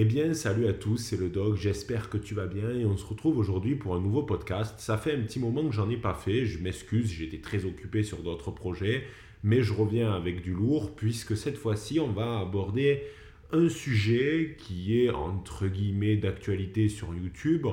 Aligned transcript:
Eh 0.00 0.04
bien, 0.04 0.32
salut 0.32 0.68
à 0.68 0.72
tous, 0.72 0.96
c'est 0.96 1.18
le 1.18 1.28
Doc, 1.28 1.56
j'espère 1.56 2.08
que 2.08 2.18
tu 2.18 2.32
vas 2.32 2.46
bien 2.46 2.70
et 2.70 2.86
on 2.86 2.96
se 2.96 3.04
retrouve 3.04 3.36
aujourd'hui 3.36 3.74
pour 3.74 3.96
un 3.96 4.00
nouveau 4.00 4.22
podcast. 4.22 4.78
Ça 4.78 4.96
fait 4.96 5.12
un 5.12 5.22
petit 5.22 5.40
moment 5.40 5.68
que 5.68 5.74
j'en 5.74 5.90
ai 5.90 5.96
pas 5.96 6.14
fait, 6.14 6.46
je 6.46 6.60
m'excuse, 6.60 7.10
j'étais 7.10 7.38
très 7.38 7.64
occupé 7.64 8.04
sur 8.04 8.18
d'autres 8.18 8.52
projets, 8.52 9.02
mais 9.42 9.60
je 9.60 9.72
reviens 9.72 10.12
avec 10.12 10.40
du 10.40 10.54
lourd 10.54 10.94
puisque 10.94 11.36
cette 11.36 11.56
fois-ci 11.56 11.98
on 11.98 12.12
va 12.12 12.38
aborder 12.38 13.02
un 13.50 13.68
sujet 13.68 14.54
qui 14.56 15.02
est 15.02 15.10
entre 15.10 15.66
guillemets 15.66 16.16
d'actualité 16.16 16.88
sur 16.88 17.12
YouTube 17.12 17.66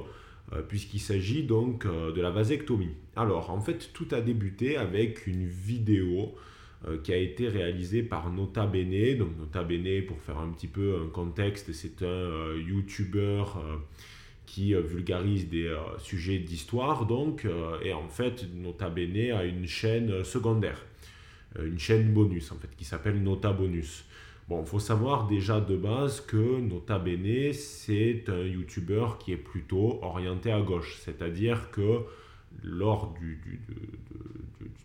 euh, 0.52 0.64
puisqu'il 0.64 1.02
s'agit 1.02 1.44
donc 1.44 1.86
euh, 1.86 2.12
de 2.12 2.21
la 2.21 2.32
vasectomie. 2.32 2.96
Alors, 3.16 3.52
en 3.52 3.62
fait, 3.62 3.92
tout 3.94 4.07
a 4.10 4.21
débuté 4.21 4.78
avec 4.78 5.28
une 5.28 5.46
vidéo 5.46 6.34
qui 7.04 7.14
a 7.14 7.18
été 7.18 7.48
réalisé 7.48 8.04
par 8.04 8.32
Nota 8.32 8.66
Bene. 8.66 9.18
Donc 9.18 9.38
Nota 9.38 9.64
Bene, 9.64 10.06
pour 10.06 10.20
faire 10.22 10.40
un 10.40 10.50
petit 10.52 10.68
peu 10.68 11.02
un 11.04 11.10
contexte, 11.10 11.72
c'est 11.74 12.02
un 12.02 12.06
euh, 12.06 12.64
YouTuber 12.66 13.44
euh, 13.58 13.78
qui 14.46 14.74
vulgarise 14.74 15.50
des 15.50 15.76
sujets 15.98 16.38
d'histoire. 16.38 17.07
Donc, 17.07 17.48
et 17.84 17.93
en 17.93 18.07
fait, 18.07 18.46
Nota 18.54 18.90
Bene 18.90 19.32
a 19.32 19.43
une 19.43 19.66
chaîne 19.66 20.24
secondaire, 20.24 20.86
une 21.60 21.79
chaîne 21.79 22.14
bonus 22.14 22.52
en 22.52 22.56
fait, 22.57 22.70
qui 22.78 22.86
s'appelle 22.86 23.21
Nota 23.24 23.52
Bonus. 23.52 24.06
Bon, 24.48 24.62
il 24.62 24.68
faut 24.68 24.79
savoir 24.79 25.26
déjà 25.26 25.60
de 25.60 25.76
base 25.76 26.21
que 26.21 26.60
Nota 26.60 27.00
Bene, 27.00 27.52
c'est 27.54 28.26
un 28.28 28.43
YouTuber 28.43 29.07
qui 29.20 29.32
est 29.32 29.38
plutôt 29.38 29.98
orienté 30.04 30.52
à 30.52 30.62
gauche. 30.62 31.00
C'est-à-dire 31.04 31.71
que 31.71 32.02
lors 32.64 33.14
du, 33.19 33.39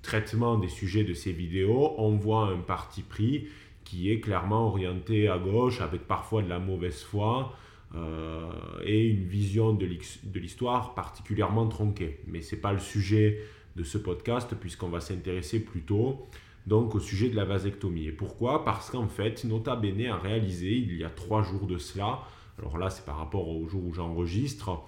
traitement 0.03 0.59
des 0.59 0.69
sujets 0.69 1.05
de 1.05 1.15
ces 1.15 1.33
vidéos, 1.33 1.95
on 1.99 2.17
voit 2.17 2.49
un 2.49 2.59
parti 2.59 3.03
pris 3.03 3.47
qui 3.85 4.11
est 4.11 4.21
clairement 4.21 4.69
orienté 4.69 5.29
à 5.29 5.39
gauche, 5.39 5.81
avec 5.81 6.07
parfois 6.07 6.43
de 6.43 6.49
la 6.49 6.59
mauvaise 6.59 7.03
foi 7.03 7.57
euh, 7.95 8.51
et 8.85 9.07
une 9.09 9.25
vision 9.25 9.73
de 9.73 10.39
l'histoire 10.39 10.95
particulièrement 10.95 11.67
tronquée. 11.67 12.21
Mais 12.27 12.41
ce 12.41 12.55
n'est 12.55 12.61
pas 12.61 12.73
le 12.73 12.79
sujet 12.79 13.41
de 13.77 13.83
ce 13.83 13.99
podcast, 13.99 14.55
puisqu'on 14.61 14.89
va 14.89 15.01
s'intéresser 15.01 15.61
plutôt 15.61 16.27
donc 16.67 16.95
au 16.95 17.01
sujet 17.01 17.29
de 17.29 17.37
la 17.37 17.45
vasectomie. 17.45 18.07
Et 18.07 18.13
pourquoi? 18.13 18.65
Parce 18.65 18.91
qu'en 18.91 19.09
fait, 19.09 19.45
Nota 19.45 19.77
Bene 19.77 20.07
a 20.07 20.17
réalisé 20.17 20.73
il 20.73 20.97
y 20.97 21.05
a 21.05 21.11
trois 21.11 21.43
jours 21.43 21.67
de 21.67 21.79
cela, 21.79 22.21
alors 22.59 22.79
là 22.79 22.91
c'est 22.91 23.05
par 23.05 23.17
rapport 23.17 23.49
au 23.49 23.67
jour 23.69 23.85
où 23.85 23.93
j'enregistre, 23.93 24.83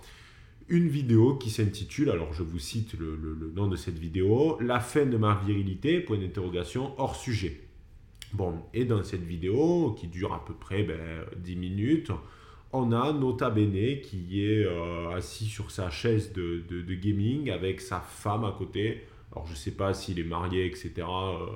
une 0.73 0.89
vidéo 0.89 1.35
qui 1.35 1.51
s'intitule, 1.51 2.09
alors 2.09 2.33
je 2.33 2.43
vous 2.43 2.59
cite 2.59 2.95
le, 2.99 3.53
nom 3.55 3.69
de 3.69 3.77
cette 3.77 3.99
vidéo, 3.99 4.57
La 4.61 4.81
fin 4.81 5.05
de 5.05 5.19
ma 5.19 5.39
virilité, 5.47 6.01
point 6.01 6.17
d'interrogation, 6.17 6.95
hors 6.99 7.15
sujet. 7.15 7.61
Bon, 8.33 8.55
et 8.73 8.87
dans 8.87 9.05
cette 9.05 9.23
vidéo, 9.23 9.95
qui 10.01 10.09
dure 10.09 10.33
à 10.33 10.43
peu 10.43 10.55
près 10.55 10.83
ben, 10.83 10.99
10 11.37 11.57
minutes, 11.57 12.11
on 12.73 12.91
a 12.93 13.13
Nota 13.13 13.51
Bene 13.51 14.01
qui 14.01 14.47
est 14.47 14.65
euh, 14.65 15.11
assis 15.11 15.45
sur 15.45 15.71
sa 15.71 15.91
chaise 15.91 16.33
de, 16.33 16.95
gaming 16.95 17.51
avec 17.51 17.83
sa 17.83 18.01
femme 18.01 18.45
à 18.45 18.53
côté. 18.57 19.03
Alors 19.31 19.47
je 19.47 19.53
ne 19.53 19.57
sais 19.57 19.73
pas 19.73 19.93
s'il 19.93 20.19
est 20.19 20.25
marié, 20.25 20.65
etc. 20.65 20.93
Euh, 21.01 21.47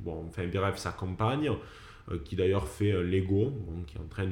bon, 0.00 0.24
enfin 0.26 0.46
bref, 0.46 0.78
sa 0.78 0.92
compagne, 0.92 1.50
euh, 2.10 2.18
qui 2.24 2.36
d'ailleurs 2.36 2.68
fait 2.68 2.92
un 2.92 3.02
Lego, 3.02 3.52
qui 3.86 3.98
est 3.98 4.00
en 4.00 4.08
train 4.08 4.28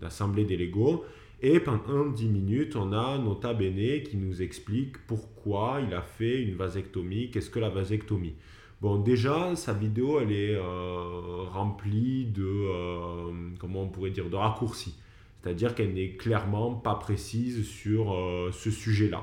d'assembler 0.00 0.44
des 0.44 0.56
Legos. 0.56 1.04
Et 1.46 1.60
pendant 1.60 2.06
10 2.06 2.28
minutes, 2.28 2.74
on 2.74 2.94
a 2.94 3.18
Nota 3.18 3.52
Bene 3.52 4.02
qui 4.02 4.16
nous 4.16 4.40
explique 4.40 4.96
pourquoi 5.06 5.82
il 5.86 5.92
a 5.92 6.00
fait 6.00 6.40
une 6.40 6.54
vasectomie, 6.54 7.30
qu'est-ce 7.30 7.50
que 7.50 7.58
la 7.58 7.68
vasectomie. 7.68 8.32
Bon, 8.80 8.96
déjà, 8.96 9.54
sa 9.54 9.74
vidéo, 9.74 10.20
elle 10.22 10.32
est 10.32 10.54
euh, 10.54 11.42
remplie 11.52 12.24
de, 12.24 12.46
euh, 12.46 13.30
comment 13.58 13.82
on 13.82 13.88
pourrait 13.88 14.08
dire, 14.08 14.30
de 14.30 14.36
raccourcis. 14.36 14.94
C'est-à-dire 15.42 15.74
qu'elle 15.74 15.92
n'est 15.92 16.12
clairement 16.12 16.76
pas 16.76 16.94
précise 16.94 17.66
sur 17.66 18.14
euh, 18.14 18.48
ce 18.50 18.70
sujet-là. 18.70 19.22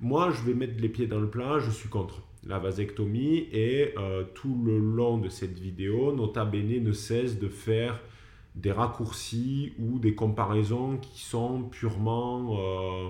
Moi, 0.00 0.30
je 0.30 0.44
vais 0.44 0.54
mettre 0.54 0.80
les 0.80 0.88
pieds 0.88 1.06
dans 1.06 1.20
le 1.20 1.28
plat, 1.28 1.58
je 1.58 1.70
suis 1.70 1.90
contre 1.90 2.22
la 2.46 2.58
vasectomie 2.58 3.48
et 3.52 3.94
tout 4.34 4.62
le 4.64 4.78
long 4.78 5.18
de 5.18 5.28
cette 5.28 5.58
vidéo, 5.58 6.14
Nota 6.14 6.44
Bene 6.44 6.82
ne 6.82 6.92
cesse 6.92 7.38
de 7.38 7.48
faire 7.48 8.00
des 8.54 8.72
raccourcis 8.72 9.72
ou 9.78 9.98
des 9.98 10.14
comparaisons 10.14 10.98
qui 10.98 11.20
sont 11.22 11.62
purement 11.62 12.56
euh, 12.58 13.08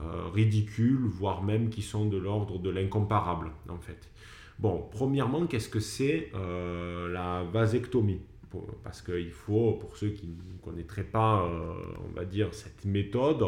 euh, 0.00 0.28
ridicules, 0.32 1.04
voire 1.04 1.42
même 1.42 1.68
qui 1.68 1.82
sont 1.82 2.06
de 2.06 2.16
l'ordre 2.16 2.58
de 2.58 2.70
l'incomparable, 2.70 3.50
en 3.68 3.78
fait. 3.78 4.08
Bon, 4.58 4.86
premièrement, 4.90 5.46
qu'est-ce 5.46 5.68
que 5.68 5.80
c'est 5.80 6.30
euh, 6.34 7.12
la 7.12 7.44
vasectomie? 7.44 8.20
Parce 8.82 9.00
qu'il 9.00 9.30
faut, 9.30 9.72
pour 9.72 9.96
ceux 9.96 10.08
qui 10.08 10.26
ne 10.26 10.58
connaîtraient 10.64 11.04
pas, 11.04 11.48
on 12.04 12.12
va 12.12 12.24
dire, 12.24 12.52
cette 12.52 12.84
méthode, 12.84 13.44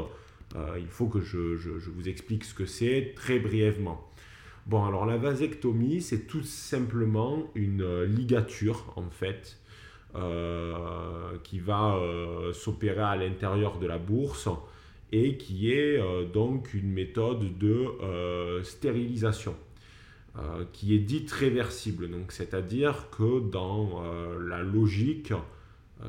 il 0.78 0.87
faut 0.87 1.09
que 1.09 1.20
je, 1.20 1.56
je, 1.56 1.91
vous 1.91 2.09
explique 2.09 2.44
ce 2.44 2.54
que 2.54 2.66
c'est 2.66 3.12
très 3.16 3.41
brièvement. 3.41 4.09
Bon, 4.66 4.84
alors 4.84 5.04
la 5.04 5.16
vasectomie, 5.16 6.00
c'est 6.00 6.28
tout 6.28 6.44
simplement 6.44 7.50
une 7.56 8.04
ligature, 8.04 8.93
en 8.94 9.10
fait, 9.10 9.59
qui 11.43 11.59
va 11.59 11.97
euh, 11.97 12.53
s'opérer 12.53 13.03
à 13.03 13.17
l'intérieur 13.17 13.78
de 13.78 13.87
la 13.87 13.99
bourse 13.99 14.49
et 15.11 15.37
qui 15.37 15.71
est 15.71 15.99
euh, 15.99 16.25
donc 16.25 16.75
une 16.75 16.91
méthode 16.91 17.59
de 17.59 18.62
stérilisation. 18.62 19.55
qui 20.73 20.95
est 20.95 20.99
dite 20.99 21.31
réversible. 21.31 22.11
Donc, 22.11 22.33
c'est-à-dire 22.33 23.11
que 23.11 23.41
dans 23.50 24.03
la 24.41 24.62
logique, 24.62 25.34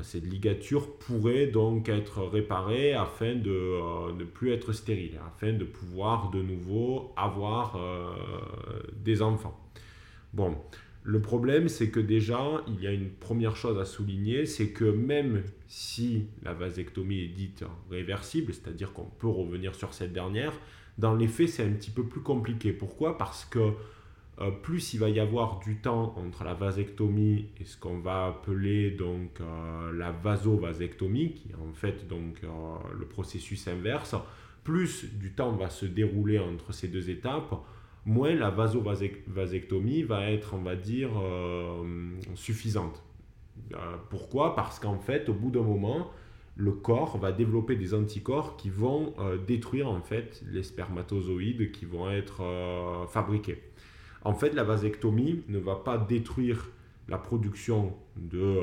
cette 0.00 0.24
ligature 0.24 0.96
pourrait 0.96 1.46
donc 1.46 1.90
être 1.90 2.22
réparée 2.22 2.94
afin 2.94 3.34
de 3.34 4.12
ne 4.18 4.24
plus 4.24 4.52
être 4.52 4.72
stérile, 4.72 5.20
afin 5.26 5.52
de 5.52 5.64
pouvoir 5.64 6.30
de 6.30 6.40
nouveau 6.40 7.12
avoir 7.16 7.78
des 9.04 9.20
enfants. 9.20 9.60
Bon, 10.32 10.56
le 11.06 11.20
problème, 11.20 11.68
c'est 11.68 11.90
que 11.90 12.00
déjà, 12.00 12.62
il 12.66 12.82
y 12.82 12.86
a 12.86 12.90
une 12.90 13.10
première 13.10 13.56
chose 13.56 13.78
à 13.78 13.84
souligner, 13.84 14.46
c'est 14.46 14.70
que 14.70 14.84
même 14.84 15.42
si 15.68 16.28
la 16.42 16.54
vasectomie 16.54 17.20
est 17.20 17.28
dite 17.28 17.62
réversible, 17.90 18.54
c'est-à-dire 18.54 18.94
qu'on 18.94 19.04
peut 19.04 19.28
revenir 19.28 19.74
sur 19.74 19.92
cette 19.92 20.14
dernière, 20.14 20.54
dans 20.96 21.14
les 21.14 21.28
faits, 21.28 21.50
c'est 21.50 21.64
un 21.64 21.72
petit 21.72 21.90
peu 21.90 22.04
plus 22.04 22.22
compliqué. 22.22 22.72
Pourquoi? 22.72 23.18
Parce 23.18 23.44
que 23.44 23.72
euh, 24.40 24.50
plus 24.50 24.94
il 24.94 25.00
va 25.00 25.10
y 25.10 25.20
avoir 25.20 25.60
du 25.60 25.76
temps 25.76 26.14
entre 26.16 26.42
la 26.42 26.54
vasectomie 26.54 27.50
et 27.60 27.64
ce 27.64 27.76
qu'on 27.76 27.98
va 27.98 28.26
appeler 28.26 28.90
donc 28.90 29.40
euh, 29.40 29.92
la 29.92 30.10
vasovasectomie, 30.10 31.34
qui 31.34 31.50
est 31.50 31.54
en 31.54 31.72
fait 31.74 32.08
donc 32.08 32.42
euh, 32.42 32.48
le 32.98 33.06
processus 33.06 33.68
inverse, 33.68 34.16
plus 34.64 35.04
du 35.04 35.32
temps 35.32 35.52
va 35.52 35.68
se 35.68 35.84
dérouler 35.84 36.38
entre 36.38 36.72
ces 36.72 36.88
deux 36.88 37.10
étapes, 37.10 37.54
moins 38.06 38.34
la 38.34 38.50
vasovasectomie 38.50 40.02
va 40.02 40.30
être, 40.30 40.54
on 40.54 40.62
va 40.62 40.76
dire, 40.76 41.10
euh, 41.20 41.82
suffisante. 42.34 43.02
Euh, 43.72 43.96
pourquoi? 44.10 44.54
Parce 44.54 44.78
qu'en 44.78 44.98
fait, 44.98 45.28
au 45.28 45.34
bout 45.34 45.50
d'un 45.50 45.62
moment, 45.62 46.10
le 46.56 46.72
corps 46.72 47.18
va 47.18 47.32
développer 47.32 47.76
des 47.76 47.94
anticorps 47.94 48.56
qui 48.56 48.70
vont 48.70 49.14
euh, 49.18 49.38
détruire 49.38 49.88
en 49.88 50.00
fait 50.00 50.44
les 50.50 50.62
spermatozoïdes 50.62 51.72
qui 51.72 51.84
vont 51.84 52.10
être 52.10 52.42
fabriqués. 53.08 53.62
En 54.22 54.34
fait, 54.34 54.54
la 54.54 54.64
vasectomie 54.64 55.42
ne 55.48 55.58
va 55.58 55.76
pas 55.76 55.98
détruire 55.98 56.70
la 57.08 57.18
production 57.18 57.94
de 58.16 58.60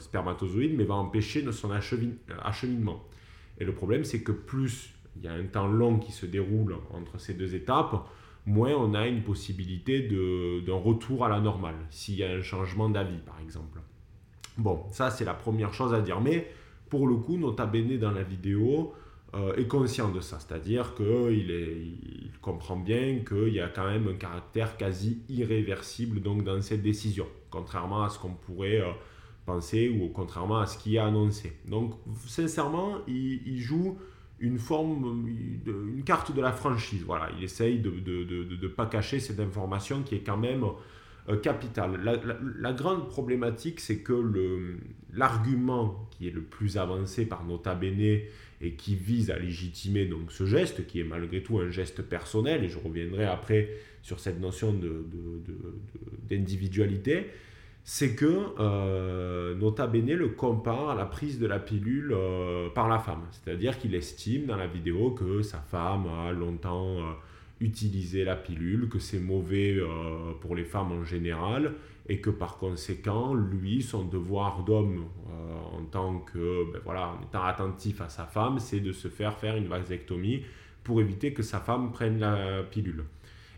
spermatozoïdes, 0.00 0.76
mais 0.76 0.82
va 0.82 0.94
empêcher 0.94 1.44
son 1.52 1.70
acheminement. 1.70 3.04
Et 3.58 3.64
le 3.64 3.72
problème, 3.72 4.02
c'est 4.02 4.22
que 4.22 4.32
plus 4.32 4.92
il 5.16 5.24
y 5.24 5.28
a 5.28 5.32
un 5.32 5.44
temps 5.44 5.68
long 5.68 5.98
qui 5.98 6.12
se 6.12 6.26
déroule 6.26 6.76
entre 6.92 7.20
ces 7.20 7.34
deux 7.34 7.54
étapes, 7.54 8.08
moins 8.46 8.72
on 8.72 8.94
a 8.94 9.06
une 9.06 9.22
possibilité 9.22 10.02
d'un 10.02 10.74
retour 10.74 11.24
à 11.24 11.28
la 11.28 11.40
normale, 11.40 11.76
s'il 11.90 12.16
y 12.16 12.24
a 12.24 12.30
un 12.30 12.42
changement 12.42 12.88
d'avis 12.88 13.20
par 13.24 13.40
exemple. 13.40 13.78
Bon, 14.58 14.84
ça 14.90 15.10
c'est 15.10 15.24
la 15.24 15.34
première 15.34 15.72
chose 15.72 15.94
à 15.94 16.00
dire. 16.00 16.20
Mais 16.20 16.48
pour 16.88 17.06
le 17.06 17.16
coup, 17.16 17.36
Nota 17.36 17.66
Bene 17.66 17.98
dans 17.98 18.12
la 18.12 18.22
vidéo 18.22 18.94
euh, 19.34 19.54
est 19.56 19.66
conscient 19.66 20.10
de 20.10 20.20
ça. 20.20 20.38
C'est-à-dire 20.38 20.94
qu'il 20.94 21.50
il 21.50 22.30
comprend 22.40 22.76
bien 22.76 23.20
qu'il 23.26 23.54
y 23.54 23.60
a 23.60 23.68
quand 23.68 23.86
même 23.86 24.06
un 24.08 24.14
caractère 24.14 24.76
quasi 24.76 25.22
irréversible 25.28 26.20
donc, 26.20 26.44
dans 26.44 26.60
cette 26.60 26.82
décision, 26.82 27.26
contrairement 27.50 28.04
à 28.04 28.10
ce 28.10 28.18
qu'on 28.18 28.34
pourrait 28.34 28.80
euh, 28.80 28.92
penser 29.44 29.88
ou 29.88 30.08
contrairement 30.10 30.58
à 30.58 30.66
ce 30.66 30.78
qu'il 30.78 30.98
a 30.98 31.06
annoncé. 31.06 31.52
Donc 31.66 31.94
sincèrement, 32.26 32.98
il 33.08 33.58
joue 33.58 33.98
une 34.44 34.58
forme, 34.58 35.26
une 35.66 36.04
carte 36.04 36.34
de 36.34 36.40
la 36.40 36.52
franchise. 36.52 37.02
Voilà, 37.04 37.30
il 37.36 37.44
essaye 37.44 37.78
de 37.78 37.90
ne 37.90 38.68
pas 38.68 38.86
cacher 38.86 39.20
cette 39.20 39.40
information 39.40 40.02
qui 40.02 40.16
est 40.16 40.20
quand 40.24 40.36
même 40.36 40.64
euh, 41.30 41.38
capitale. 41.38 42.00
La, 42.58 42.72
grande 42.74 43.08
problématique, 43.08 43.80
c'est 43.80 44.00
que 44.00 44.76
l'argument 45.14 46.06
qui 46.10 46.28
est 46.28 46.30
le 46.30 46.42
plus 46.42 46.76
avancé 46.76 47.24
par 47.24 47.44
Nota 47.44 47.74
Bene 47.74 48.20
et 48.60 48.74
qui 48.76 48.94
vise 48.94 49.30
à 49.30 49.38
légitimer 49.38 50.04
donc 50.04 50.30
ce 50.30 50.44
geste, 50.44 50.86
qui 50.86 51.00
est 51.00 51.04
malgré 51.04 51.42
tout 51.42 51.58
un 51.58 51.70
geste 51.70 52.02
personnel, 52.02 52.62
et 52.62 52.68
je 52.68 52.78
reviendrai 52.78 53.24
après 53.24 53.70
sur 54.02 54.20
cette 54.20 54.38
notion 54.38 54.78
d'individualité, 56.28 57.30
c'est 57.84 58.14
que 58.14 58.46
euh, 58.58 59.54
Nota 59.56 59.86
Bene 59.86 60.14
le 60.14 60.28
compare 60.28 60.88
à 60.88 60.94
la 60.94 61.04
prise 61.04 61.38
de 61.38 61.46
la 61.46 61.58
pilule 61.58 62.12
euh, 62.12 62.70
par 62.70 62.88
la 62.88 62.98
femme. 62.98 63.22
C'est-à-dire 63.30 63.78
qu'il 63.78 63.94
estime 63.94 64.46
dans 64.46 64.56
la 64.56 64.66
vidéo 64.66 65.10
que 65.10 65.42
sa 65.42 65.58
femme 65.58 66.06
a 66.06 66.32
longtemps 66.32 66.98
euh, 66.98 67.12
utilisé 67.60 68.24
la 68.24 68.36
pilule, 68.36 68.88
que 68.88 68.98
c'est 68.98 69.20
mauvais 69.20 69.78
pour 70.40 70.56
les 70.56 70.64
femmes 70.64 70.92
en 70.92 71.04
général, 71.04 71.74
et 72.08 72.20
que 72.20 72.30
par 72.30 72.56
conséquent, 72.56 73.32
lui, 73.32 73.80
son 73.80 74.04
devoir 74.04 74.64
d'homme 74.64 75.04
en 75.72 75.82
tant 75.84 76.18
que, 76.18 76.72
ben 76.72 76.80
voilà, 76.84 77.10
en 77.10 77.22
étant 77.22 77.44
attentif 77.44 78.00
à 78.00 78.08
sa 78.08 78.24
femme, 78.24 78.58
c'est 78.58 78.80
de 78.80 78.92
se 78.92 79.08
faire 79.08 79.38
faire 79.38 79.56
une 79.56 79.68
vasectomie 79.68 80.42
pour 80.82 81.00
éviter 81.00 81.32
que 81.32 81.42
sa 81.42 81.60
femme 81.60 81.92
prenne 81.92 82.18
la 82.18 82.64
pilule 82.64 83.04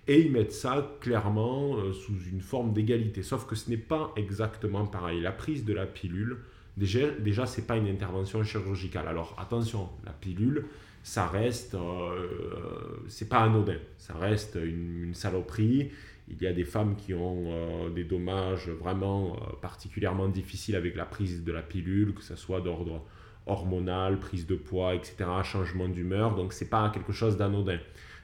et 0.08 0.20
ils 0.20 0.30
mettent 0.30 0.52
ça 0.52 0.96
clairement 1.00 1.76
euh, 1.76 1.92
sous 1.92 2.18
une 2.30 2.40
forme 2.40 2.72
d'égalité. 2.72 3.22
Sauf 3.22 3.46
que 3.46 3.54
ce 3.56 3.70
n'est 3.70 3.76
pas 3.76 4.12
exactement 4.16 4.86
pareil. 4.86 5.20
La 5.20 5.32
prise 5.32 5.64
de 5.64 5.72
la 5.72 5.86
pilule, 5.86 6.38
déjà, 6.76 7.10
déjà 7.10 7.46
ce 7.46 7.60
n'est 7.60 7.66
pas 7.66 7.76
une 7.76 7.88
intervention 7.88 8.42
chirurgicale. 8.44 9.08
Alors 9.08 9.34
attention, 9.38 9.88
la 10.04 10.12
pilule, 10.12 10.66
ça 11.02 11.26
reste, 11.26 11.74
euh, 11.74 13.04
c'est 13.08 13.28
pas 13.28 13.38
anodin, 13.38 13.78
ça 13.98 14.14
reste 14.14 14.58
une, 14.62 15.14
saloperie. 15.14 15.90
Il 16.28 16.42
y 16.42 16.46
a 16.46 16.52
des 16.52 16.64
femmes 16.64 16.96
qui 16.96 17.14
ont 17.14 17.44
euh, 17.46 17.90
des 17.90 18.04
dommages 18.04 18.68
vraiment 18.68 19.36
particulièrement 19.62 20.28
difficiles 20.28 20.74
avec 20.74 20.96
la 20.96 21.04
prise 21.04 21.44
de 21.44 21.52
la 21.52 21.62
pilule, 21.62 22.14
que 22.14 22.22
ce 22.22 22.34
soit 22.34 22.60
d'ordre 22.60 23.04
hormonal, 23.46 24.18
prise 24.18 24.46
de 24.46 24.56
poids, 24.56 24.94
etc., 24.94 25.24
changement 25.44 25.88
d'humeur. 25.88 26.34
Donc 26.34 26.52
c'est 26.52 26.68
pas 26.68 26.90
quelque 26.90 27.12
chose 27.12 27.36
d'anodin. 27.36 27.78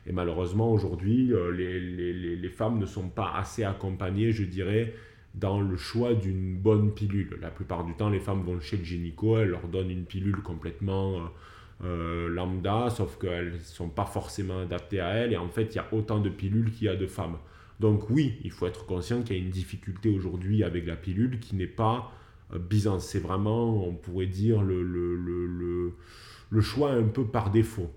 Et 0.07 0.13
malheureusement, 0.13 0.73
aujourd'hui, 0.73 1.33
euh, 1.33 1.53
les, 1.53 1.81
les, 1.81 2.37
les, 2.37 2.49
femmes 2.49 2.79
ne 2.79 2.87
sont 2.87 3.09
pas 3.09 3.33
assez 3.37 3.63
accompagnées, 3.63 4.33
je 4.33 4.45
dirais, 4.45 4.95
dans 5.35 5.61
le 5.61 5.77
choix 5.77 6.15
d'une 6.15 6.57
bonne 6.57 6.93
pilule. 6.93 7.39
La 7.41 7.51
plupart 7.51 7.85
du 7.85 7.95
temps, 7.95 8.11
les 8.11 8.21
femmes 8.21 8.43
vont 8.43 8.61
chez 8.61 8.77
le 8.77 8.85
gynéco, 8.85 9.39
elles 9.39 9.51
leur 9.51 9.69
donnent 9.69 9.91
une 9.91 10.05
pilule 10.05 10.43
complètement 10.43 11.17
euh, 11.17 11.21
euh, 11.85 12.29
lambda, 12.29 12.91
sauf 12.91 13.17
qu'elles 13.19 13.53
ne 13.53 13.59
sont 13.59 13.89
pas 13.89 14.05
forcément 14.05 14.61
adaptées 14.61 15.01
à 15.01 15.11
elles. 15.11 15.33
Et 15.33 15.37
en 15.37 15.49
fait, 15.49 15.75
il 15.75 15.77
y 15.77 15.79
a 15.79 15.87
autant 15.93 16.21
de 16.21 16.29
pilules 16.29 16.71
qu'il 16.73 16.87
y 16.87 16.91
a 16.91 16.97
de 16.97 17.07
femmes. 17.07 17.39
Donc 17.81 18.11
oui, 18.11 18.39
il 18.45 18.51
faut 18.51 18.67
être 18.67 18.87
conscient 18.87 19.23
qu'il 19.23 19.37
y 19.37 19.41
a 19.41 19.43
une 19.43 19.51
difficulté 19.51 20.11
aujourd'hui 20.11 20.63
avec 20.65 20.87
la 20.87 20.97
pilule 20.97 21.41
qui 21.41 21.57
n'est 21.57 21.67
pas 21.67 22.13
euh, 22.53 22.99
C'est 22.99 23.19
vraiment, 23.21 23.87
on 23.87 23.95
pourrait 23.95 24.27
dire, 24.27 24.63
le, 24.63 24.83
le, 24.83 25.17
le, 25.17 25.93
le 26.51 26.61
choix 26.61 26.93
un 26.93 27.05
peu 27.05 27.25
par 27.25 27.51
défaut. 27.51 27.91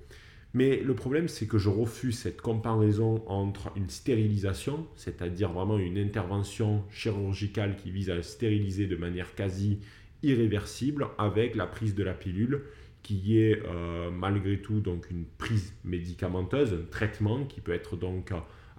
Mais 0.56 0.80
le 0.80 0.96
problème, 0.96 1.28
c'est 1.28 1.48
que 1.48 1.57
je 1.57 1.68
refuse 1.68 2.18
cette 2.18 2.42
comparaison 2.42 3.22
entre 3.28 3.74
une 3.75 3.90
stérilisation, 3.90 4.88
c'est-à-dire 4.96 5.52
vraiment 5.52 5.78
une 5.78 5.98
intervention 5.98 6.86
chirurgicale 6.90 7.75
qui 7.75 7.92
vise 7.92 8.10
à 8.10 8.24
stériliser 8.24 8.88
de 8.88 8.96
manière 8.96 9.36
quasi 9.36 9.80
irréversible, 10.24 11.07
avec 11.18 11.56
la 11.56 11.68
prise 11.68 11.94
de 11.94 12.04
la 12.04 12.13
pilule, 12.13 12.62
qui 13.04 13.38
est 13.38 13.62
euh, 13.66 14.10
malgré 14.12 14.62
tout 14.62 14.80
donc 14.80 15.12
une 15.12 15.25
prise 15.25 15.74
médicamenteuse, 15.84 16.72
un 16.72 16.90
traitement 16.90 17.44
qui 17.44 17.60
peut 17.60 17.74
être 17.74 17.98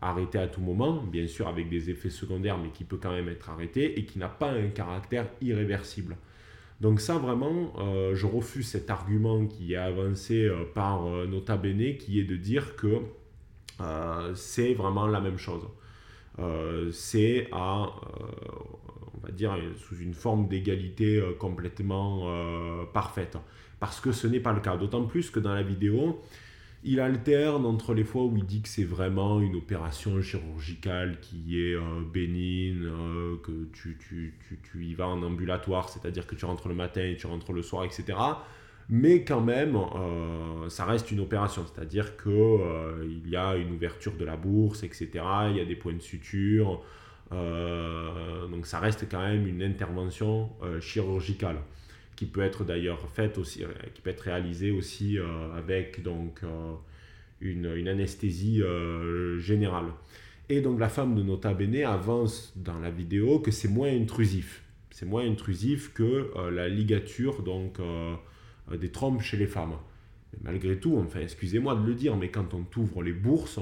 arrêté 0.00 0.38
à 0.38 0.48
tout 0.48 0.62
moment, 0.62 1.02
bien 1.02 1.26
sûr 1.26 1.46
avec 1.46 1.68
des 1.68 1.90
effets 1.90 2.08
secondaires, 2.08 2.56
mais 2.56 2.70
qui 2.70 2.84
peut 2.84 2.96
quand 2.96 3.12
même 3.12 3.28
être 3.28 3.50
arrêté 3.50 3.98
et 3.98 4.06
qui 4.06 4.18
n'a 4.18 4.30
pas 4.30 4.50
un 4.50 4.68
caractère 4.68 5.28
irréversible. 5.42 6.16
Donc 6.80 7.00
ça, 7.00 7.16
vraiment, 7.16 7.72
euh, 7.78 8.14
je 8.14 8.26
refuse 8.26 8.68
cet 8.68 8.90
argument 8.90 9.46
qui 9.46 9.72
est 9.72 9.76
avancé 9.76 10.44
euh, 10.44 10.64
par 10.74 11.06
euh, 11.06 11.26
Nota 11.26 11.56
Bene, 11.56 11.96
qui 11.96 12.20
est 12.20 12.24
de 12.24 12.36
dire 12.36 12.76
que 12.76 13.00
c'est 14.34 14.72
vraiment 14.72 15.06
la 15.06 15.20
même 15.20 15.36
chose. 15.36 15.60
c'est 16.92 17.46
à, 17.52 17.90
on 19.14 19.26
va 19.26 19.30
dire, 19.32 19.54
sous 19.76 19.98
une 19.98 20.14
forme 20.14 20.48
d'égalité 20.48 21.22
complètement 21.38 22.26
parfaite. 22.94 23.36
Parce 23.78 24.00
que 24.00 24.12
ce 24.12 24.26
n'est 24.28 24.40
pas 24.40 24.54
le 24.54 24.60
cas. 24.60 24.78
D'autant 24.78 25.04
plus 25.04 25.30
que 25.30 25.40
dans 25.40 25.52
la 25.52 25.62
vidéo, 25.62 26.22
il 26.86 27.00
alterne 27.00 27.66
entre 27.66 27.94
les 27.94 28.04
fois 28.04 28.24
où 28.24 28.36
il 28.36 28.46
dit 28.46 28.62
que 28.62 28.68
c'est 28.68 28.84
vraiment 28.84 29.40
une 29.40 29.56
opération 29.56 30.22
chirurgicale 30.22 31.18
qui 31.20 31.60
est 31.60 31.74
euh, 31.74 31.82
bénigne, 32.12 32.84
euh, 32.84 33.36
que 33.42 33.66
tu, 33.72 33.98
tu, 33.98 34.34
tu, 34.46 34.60
tu, 34.62 34.84
y 34.84 34.94
vas 34.94 35.08
en 35.08 35.20
ambulatoire, 35.22 35.88
c'est-à-dire 35.88 36.28
que 36.28 36.36
tu 36.36 36.44
rentres 36.44 36.68
le 36.68 36.76
matin 36.76 37.02
et 37.02 37.16
tu 37.16 37.26
rentres 37.26 37.52
le 37.52 37.62
soir, 37.62 37.84
etc. 37.84 38.16
Mais 38.88 39.24
quand 39.24 39.40
même, 39.40 39.74
euh, 39.74 40.68
ça 40.68 40.84
reste 40.84 41.10
une 41.10 41.18
opération, 41.18 41.64
c'est-à-dire 41.66 42.16
qu'il 42.16 43.28
y 43.28 43.34
a 43.34 43.56
une 43.56 43.72
ouverture 43.72 44.16
de 44.16 44.24
la 44.24 44.36
bourse, 44.36 44.84
etc. 44.84 45.08
Il 45.50 45.56
y 45.56 45.60
a 45.60 45.64
des 45.64 45.74
points 45.74 45.94
de 45.94 46.00
suture. 46.00 46.84
donc 47.32 48.64
ça 48.64 48.78
reste 48.78 49.08
quand 49.10 49.26
même 49.26 49.48
une 49.48 49.60
intervention 49.60 50.50
chirurgicale 50.80 51.58
qui 52.16 52.24
peut 52.24 52.40
être 52.40 52.64
d'ailleurs 52.64 53.08
faite 53.10 53.38
aussi, 53.38 53.62
euh, 53.62 53.68
qui 53.94 54.00
peut 54.00 54.10
être 54.10 54.22
réalisée 54.22 54.70
aussi 54.70 55.18
euh, 55.18 55.52
avec 55.54 56.02
donc 56.02 56.40
euh, 56.42 56.72
une, 57.40 57.72
une, 57.76 57.88
anesthésie 57.88 58.62
générale. 59.38 59.92
Et 60.48 60.62
donc 60.62 60.80
la 60.80 60.88
femme 60.88 61.14
de 61.14 61.22
Nota 61.22 61.52
Bene 61.52 61.84
avance 61.84 62.52
dans 62.56 62.78
la 62.78 62.90
vidéo 62.90 63.40
que 63.40 63.50
c'est 63.50 63.68
moins 63.68 63.90
intrusif. 63.90 64.62
C'est 64.90 65.06
moins 65.06 65.28
intrusif 65.28 65.92
que 65.92 66.30
la 66.50 66.68
ligature 66.68 67.42
donc 67.42 67.78
des 68.72 68.90
trompes 68.90 69.20
chez 69.20 69.36
les 69.36 69.46
femmes. 69.46 69.76
malgré 70.42 70.78
tout, 70.78 70.96
enfin 70.96 71.20
excusez-moi 71.20 71.74
de 71.74 71.86
le 71.86 71.94
dire, 71.94 72.16
mais 72.16 72.30
quand 72.30 72.54
on 72.54 72.64
ouvre 72.80 73.02
les 73.02 73.12
bourses, 73.12 73.58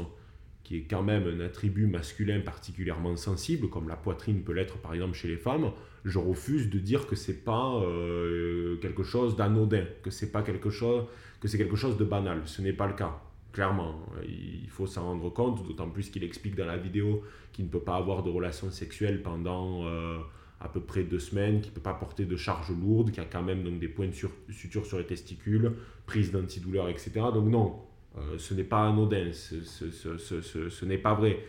qui 0.64 0.78
est 0.78 0.86
quand 0.90 1.02
même 1.02 1.26
un 1.28 1.40
attribut 1.40 1.86
masculin 1.86 2.40
particulièrement 2.40 3.16
sensible, 3.16 3.68
comme 3.68 3.86
la 3.86 3.96
poitrine 3.96 4.42
peut 4.42 4.52
l'être 4.52 4.78
par 4.78 4.94
exemple 4.94 5.14
chez 5.14 5.28
les 5.28 5.36
femmes, 5.36 5.70
je 6.04 6.18
refuse 6.18 6.70
de 6.70 6.78
dire 6.78 7.06
que 7.06 7.16
c'est 7.16 7.44
pas 7.44 7.74
euh, 7.82 8.76
quelque 8.76 9.02
chose 9.02 9.36
d'anodin, 9.36 9.84
que 10.02 10.10
c'est 10.10 10.32
pas 10.32 10.42
quelque 10.42 10.70
chose, 10.70 11.04
que 11.40 11.48
c'est 11.48 11.58
quelque 11.58 11.76
chose 11.76 11.96
de 11.98 12.04
banal. 12.04 12.42
Ce 12.46 12.62
n'est 12.62 12.72
pas 12.72 12.86
le 12.86 12.94
cas, 12.94 13.20
clairement. 13.52 14.06
Il 14.26 14.68
faut 14.70 14.86
s'en 14.86 15.04
rendre 15.04 15.30
compte, 15.30 15.66
d'autant 15.66 15.88
plus 15.88 16.10
qu'il 16.10 16.24
explique 16.24 16.56
dans 16.56 16.66
la 16.66 16.78
vidéo 16.78 17.22
qu'il 17.52 17.66
ne 17.66 17.70
peut 17.70 17.80
pas 17.80 17.96
avoir 17.96 18.22
de 18.22 18.30
relations 18.30 18.70
sexuelles 18.70 19.22
pendant 19.22 19.86
euh, 19.86 20.18
à 20.60 20.68
peu 20.68 20.80
près 20.80 21.04
deux 21.04 21.18
semaines, 21.18 21.60
qu'il 21.60 21.70
ne 21.70 21.74
peut 21.74 21.82
pas 21.82 21.94
porter 21.94 22.24
de 22.24 22.36
charges 22.36 22.70
lourdes, 22.70 23.10
qu'il 23.10 23.22
a 23.22 23.26
quand 23.26 23.42
même 23.42 23.62
donc 23.62 23.78
des 23.78 23.88
points 23.88 24.08
de 24.08 24.52
suture 24.52 24.86
sur 24.86 24.98
les 24.98 25.06
testicules, 25.06 25.72
prise 26.06 26.32
d'antidouleur, 26.32 26.88
etc. 26.88 27.12
Donc 27.32 27.48
non, 27.48 27.80
euh, 28.16 28.38
ce 28.38 28.54
n'est 28.54 28.64
pas 28.64 28.88
anodin, 28.88 29.30
ce, 29.32 30.84
n'est 30.84 30.98
pas 30.98 31.14
vrai. 31.14 31.40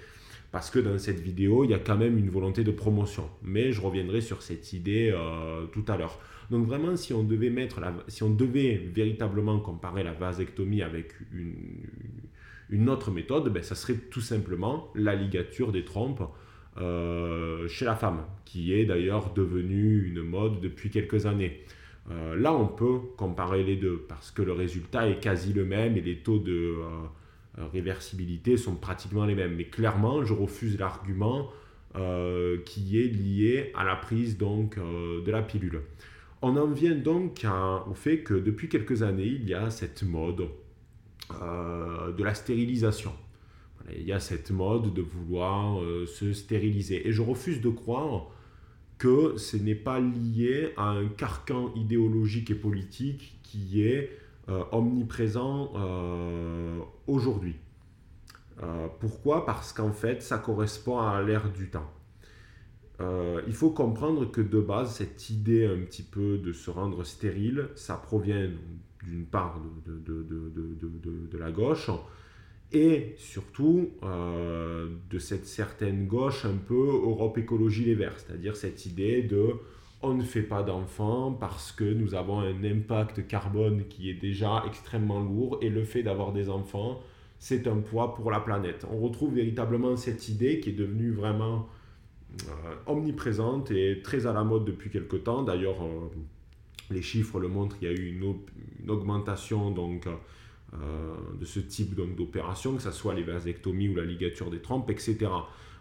Parce 0.52 0.70
que 0.70 0.80
dans 0.80 0.98
cette 0.98 1.20
vidéo, 1.20 1.64
il 1.64 1.72
y 1.72 1.74
a 1.74 1.80
quand 1.80 1.98
même 1.98 2.18
une 2.18 2.30
volonté 2.30 2.64
de 2.64 2.72
promotion. 2.72 3.30
Mais 3.44 3.72
je 3.72 3.82
reviendrai 3.82 4.22
sur 4.22 4.42
cette 4.42 4.74
idée 4.74 5.12
euh, 5.14 5.66
tout 5.68 5.84
à 5.88 5.98
l'heure. 5.98 6.20
Donc 6.50 6.68
vraiment, 6.68 6.96
si 6.96 7.14
on 7.14 7.24
devait 7.24 7.50
mettre 7.50 7.82
si 8.08 8.24
on 8.24 8.30
devait 8.30 8.76
véritablement 8.94 9.60
comparer 9.60 10.04
la 10.04 10.14
vasectomie 10.14 10.82
avec 10.82 11.14
une, 11.34 11.56
une 12.70 12.90
autre 12.90 13.12
méthode, 13.12 13.52
ben, 13.52 13.64
ça 13.64 13.76
serait 13.76 13.96
tout 13.96 14.22
simplement 14.22 14.92
la 14.96 15.16
ligature 15.16 15.72
des 15.72 15.84
trompes 15.84 16.24
euh, 16.78 17.68
chez 17.68 17.86
la 17.86 17.96
femme, 17.96 18.26
qui 18.44 18.74
est 18.74 18.86
d'ailleurs 18.86 19.34
devenue 19.34 20.08
une 20.08 20.22
mode 20.22 20.60
depuis 20.60 20.90
quelques 20.90 21.26
années. 21.26 21.64
Euh, 22.12 22.36
là, 22.36 22.54
on 22.54 22.68
peut 22.68 23.00
comparer 23.18 23.64
les 23.64 23.76
deux 23.76 24.06
parce 24.08 24.32
que 24.32 24.42
le 24.42 24.54
résultat 24.54 25.10
est 25.10 25.20
quasi 25.20 25.54
le 25.54 25.66
même 25.66 25.98
et 25.98 26.02
les 26.02 26.18
taux 26.20 26.38
de 26.38 26.76
euh, 26.78 26.84
euh, 27.58 27.68
réversibilité 27.74 28.58
sont 28.58 28.76
pratiquement 28.76 29.26
les 29.26 29.36
mêmes. 29.36 29.56
Mais 29.56 29.66
clairement, 29.66 30.24
je 30.24 30.34
refuse 30.34 30.78
l'argument 30.78 31.52
qui 32.66 33.00
est 33.00 33.08
lié 33.08 33.72
à 33.74 33.86
la 33.86 33.96
prise 33.96 34.38
donc, 34.38 34.78
de 34.78 35.32
la 35.32 35.42
pilule. 35.42 35.80
On 36.42 36.58
en 36.58 36.68
vient 36.68 36.94
donc 36.94 37.46
au 37.90 37.94
fait 37.94 38.18
que 38.18 38.34
depuis 38.34 38.68
quelques 38.68 39.02
années, 39.02 39.24
il 39.24 39.48
y 39.48 39.54
a 39.54 39.70
cette 39.70 40.04
mode 40.04 40.50
de 41.30 42.22
la 42.22 42.34
stérilisation. 42.34 43.14
il 43.96 44.04
y 44.04 44.12
a 44.12 44.20
cette 44.20 44.52
mode 44.52 44.94
de 44.94 45.02
vouloir 45.02 45.80
se 46.06 46.34
stériliser. 46.34 47.08
Et 47.08 47.14
je 47.14 47.22
refuse 47.22 47.62
de 47.62 47.70
croire 47.70 48.28
que 48.98 49.38
ce 49.38 49.58
n'est 49.58 49.76
pas 49.76 50.00
lié 50.00 50.74
à 50.78 50.90
un 50.90 51.08
carcan 51.08 51.74
idéologique 51.76 52.52
et 52.52 52.56
politique 52.56 53.40
qui 53.44 53.82
est 53.84 54.18
euh, 54.48 54.64
omniprésent 54.72 55.74
euh, 55.76 56.80
aujourd'hui. 57.08 57.56
Euh, 58.64 58.88
pourquoi? 59.00 59.46
Parce 59.46 59.74
qu'en 59.74 59.92
fait, 59.92 60.22
ça 60.22 60.38
correspond 60.38 61.00
à 61.00 61.22
l'ère 61.22 61.52
du 61.52 61.70
temps. 61.70 61.92
il 63.48 63.54
faut 63.54 63.72
comprendre 63.72 64.32
que 64.32 64.40
de 64.40 64.62
base, 64.62 64.96
cette 64.96 65.30
idée 65.30 65.66
un 65.66 65.84
petit 65.84 66.04
peu 66.04 66.38
de 66.38 66.54
se 66.54 66.70
rendre 66.70 67.04
stérile, 67.04 67.70
ça 67.76 67.96
provient 67.96 68.50
d'une 69.04 69.26
part 69.26 69.60
de, 69.86 69.92
de, 69.98 70.24
de, 70.24 71.28
de, 71.32 71.38
la 71.38 71.52
gauche, 71.52 71.90
et 72.72 73.16
surtout 73.18 73.92
euh, 74.04 74.90
de 75.10 75.20
cette 75.20 75.46
certaine 75.46 76.08
gauche 76.08 76.46
un 76.46 76.58
peu 76.58 76.74
Europe 76.74 77.38
Écologie 77.38 77.86
Les 77.86 77.96
Verts, 77.96 78.20
c'est-à-dire 78.20 78.56
cette 78.56 78.86
idée 78.86 79.22
de 79.24 79.54
on 80.02 80.14
ne 80.14 80.24
fait 80.24 80.44
pas 80.44 80.62
d'enfants 80.62 81.32
parce 81.32 81.72
que 81.72 81.84
nous 81.84 82.14
avons 82.16 82.40
un 82.40 82.64
impact 82.64 83.28
carbone 83.28 83.86
qui 83.90 84.10
est 84.10 84.16
déjà 84.16 84.64
extrêmement 84.68 85.20
lourd 85.20 85.58
et 85.62 85.70
le 85.70 85.84
fait 85.84 86.04
d'avoir 86.04 86.32
des 86.32 86.50
enfants, 86.50 87.02
c'est 87.40 87.68
un 87.68 87.78
poids 87.78 88.14
pour 88.14 88.30
la 88.30 88.40
planète. 88.40 88.86
On 88.92 89.00
retrouve 89.00 89.34
véritablement 89.34 89.96
cette 89.96 90.30
idée 90.30 90.60
qui 90.60 90.70
est 90.70 90.74
devenue 90.74 91.12
vraiment 91.12 91.70
omniprésente 92.86 93.72
et 93.72 94.02
très 94.04 94.28
à 94.28 94.34
la 94.34 94.44
mode 94.44 94.66
depuis 94.66 94.90
quelque 94.90 95.16
temps. 95.16 95.44
D'ailleurs, 95.44 95.78
les 96.92 97.02
chiffres 97.02 97.40
le 97.40 97.48
montrent, 97.48 97.78
il 97.82 97.88
y 97.88 97.92
a 97.92 97.94
eu 97.94 98.12
une, 98.12 98.36
augmentation 98.90 99.72
donc, 99.72 100.08
de 101.40 101.46
ce 101.46 101.60
type 101.60 101.96
d'opération, 101.96 102.76
que 102.76 102.82
ce 102.82 102.92
soit 102.92 103.14
les 103.14 103.24
vasectomies 103.24 103.90
ou 103.90 103.96
la 103.96 104.04
ligature 104.04 104.50
des 104.50 104.60
trompes, 104.60 104.90
etc. 104.90 105.28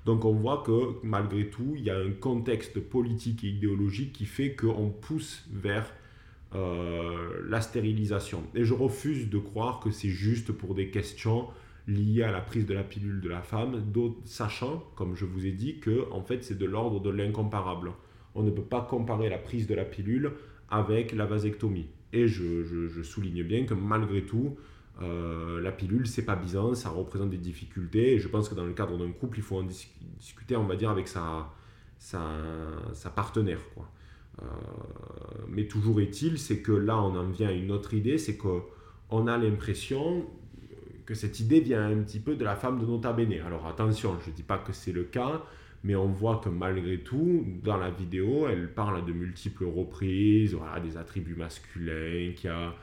Donc 0.05 0.25
on 0.25 0.33
voit 0.33 0.63
que 0.65 0.97
malgré 1.03 1.49
tout, 1.49 1.75
il 1.77 1.85
y 1.85 1.91
a 1.91 1.99
un 1.99 2.11
contexte 2.11 2.79
politique 2.81 3.45
et 3.45 3.49
idéologique 3.49 4.13
qui 4.13 4.27
fait 4.27 4.55
qu'on 4.55 4.91
pousse 4.91 5.45
vers 5.51 5.91
euh, 6.55 7.41
la 7.49 7.61
stérilisation. 7.61 8.43
Et 8.55 8.65
je 8.65 8.75
refuse 8.75 9.31
de 9.31 9.39
croire 9.39 9.81
que 9.81 9.91
c'est 9.91 10.11
juste 10.11 10.53
pour 10.53 10.75
des 10.75 10.91
questions 10.91 11.49
liées 11.89 12.23
à 12.23 12.31
la 12.31 12.41
prise 12.41 12.67
de 12.67 12.75
la 12.75 12.85
pilule 12.85 13.21
de 13.21 13.29
la 13.29 13.43
femme, 13.43 13.83
sachant, 14.25 14.85
comme 14.95 15.15
je 15.15 15.25
vous 15.25 15.47
ai 15.47 15.53
dit, 15.53 15.81
que 15.81 16.11
en 16.11 16.23
fait 16.23 16.45
c'est 16.45 16.59
de 16.59 16.67
l'ordre 16.67 17.01
de 17.01 17.11
l'incomparable. 17.11 17.93
On 18.35 18.43
ne 18.43 18.51
peut 18.51 18.63
pas 18.63 18.83
comparer 18.83 19.29
la 19.29 19.39
prise 19.39 19.67
de 19.67 19.75
la 19.75 19.85
pilule 19.85 20.33
avec 20.71 21.13
la 21.13 21.25
vasectomie. 21.25 21.89
Et 22.13 22.29
je 22.29 23.03
souligne 23.03 23.43
bien 23.43 23.65
que 23.65 23.75
malgré 23.75 24.23
tout, 24.23 24.57
euh, 25.03 25.61
la 25.61 25.73
pilule, 25.73 26.07
c'est 26.07 26.25
pas 26.25 26.37
bizarre, 26.37 26.77
ça 26.77 26.91
représente 26.91 27.31
des 27.31 27.39
difficultés. 27.39 28.15
Et 28.15 28.19
je 28.19 28.29
pense 28.29 28.49
que 28.49 28.55
dans 28.55 28.65
le 28.65 28.73
cadre 28.73 28.97
d'un 28.97 29.11
couple, 29.11 29.39
il 29.39 29.43
faut 29.43 29.57
en 29.57 29.65
discuter, 29.65 30.57
on 30.57 30.67
va 30.67 30.77
dire, 30.77 30.91
avec 30.91 31.09
sa, 31.09 31.53
sa, 31.99 33.11
partenaire. 33.15 33.61
Quoi. 33.75 33.89
Euh, 34.43 34.47
mais 35.49 35.67
toujours 35.67 36.01
est-il, 36.01 36.39
c'est 36.39 36.61
que 36.61 36.73
là, 36.73 36.97
on 36.99 37.17
en 37.17 37.29
vient 37.29 37.49
à 37.49 37.53
une 37.53 37.73
autre 37.73 37.95
idée, 37.95 38.19
c'est 38.19 38.37
qu'on 38.37 39.27
a 39.27 39.37
l'impression 39.37 40.27
que 41.07 41.15
cette 41.15 41.39
idée 41.41 41.61
vient 41.61 41.87
un 41.87 42.03
petit 42.03 42.21
peu 42.21 42.37
de 42.37 42.45
la 42.45 42.57
femme 42.57 42.81
de 42.81 42.87
Nota 42.87 43.13
Bene. 43.13 43.35
Alors 43.47 43.67
attention, 43.67 44.17
je 44.25 44.31
ne 44.31 44.35
dis 44.35 44.43
pas 44.43 44.59
que 44.59 44.73
c'est 44.73 44.93
le 44.93 45.05
cas, 45.05 45.43
mais 45.83 45.95
on 45.95 46.07
voit 46.07 46.41
que 46.43 46.49
malgré 46.49 46.99
tout, 47.01 47.45
dans 47.63 47.77
la 47.77 47.91
vidéo, 47.91 48.49
elle 48.49 48.73
parle 48.73 48.99
à 48.99 49.01
de 49.03 49.13
multiples 49.13 49.67
reprises, 49.67 50.57
des 50.83 50.97
attributs 50.97 51.35
masculins, 51.35 52.33
qu'il 52.35 52.49
y 52.49 52.53
a 52.53 52.75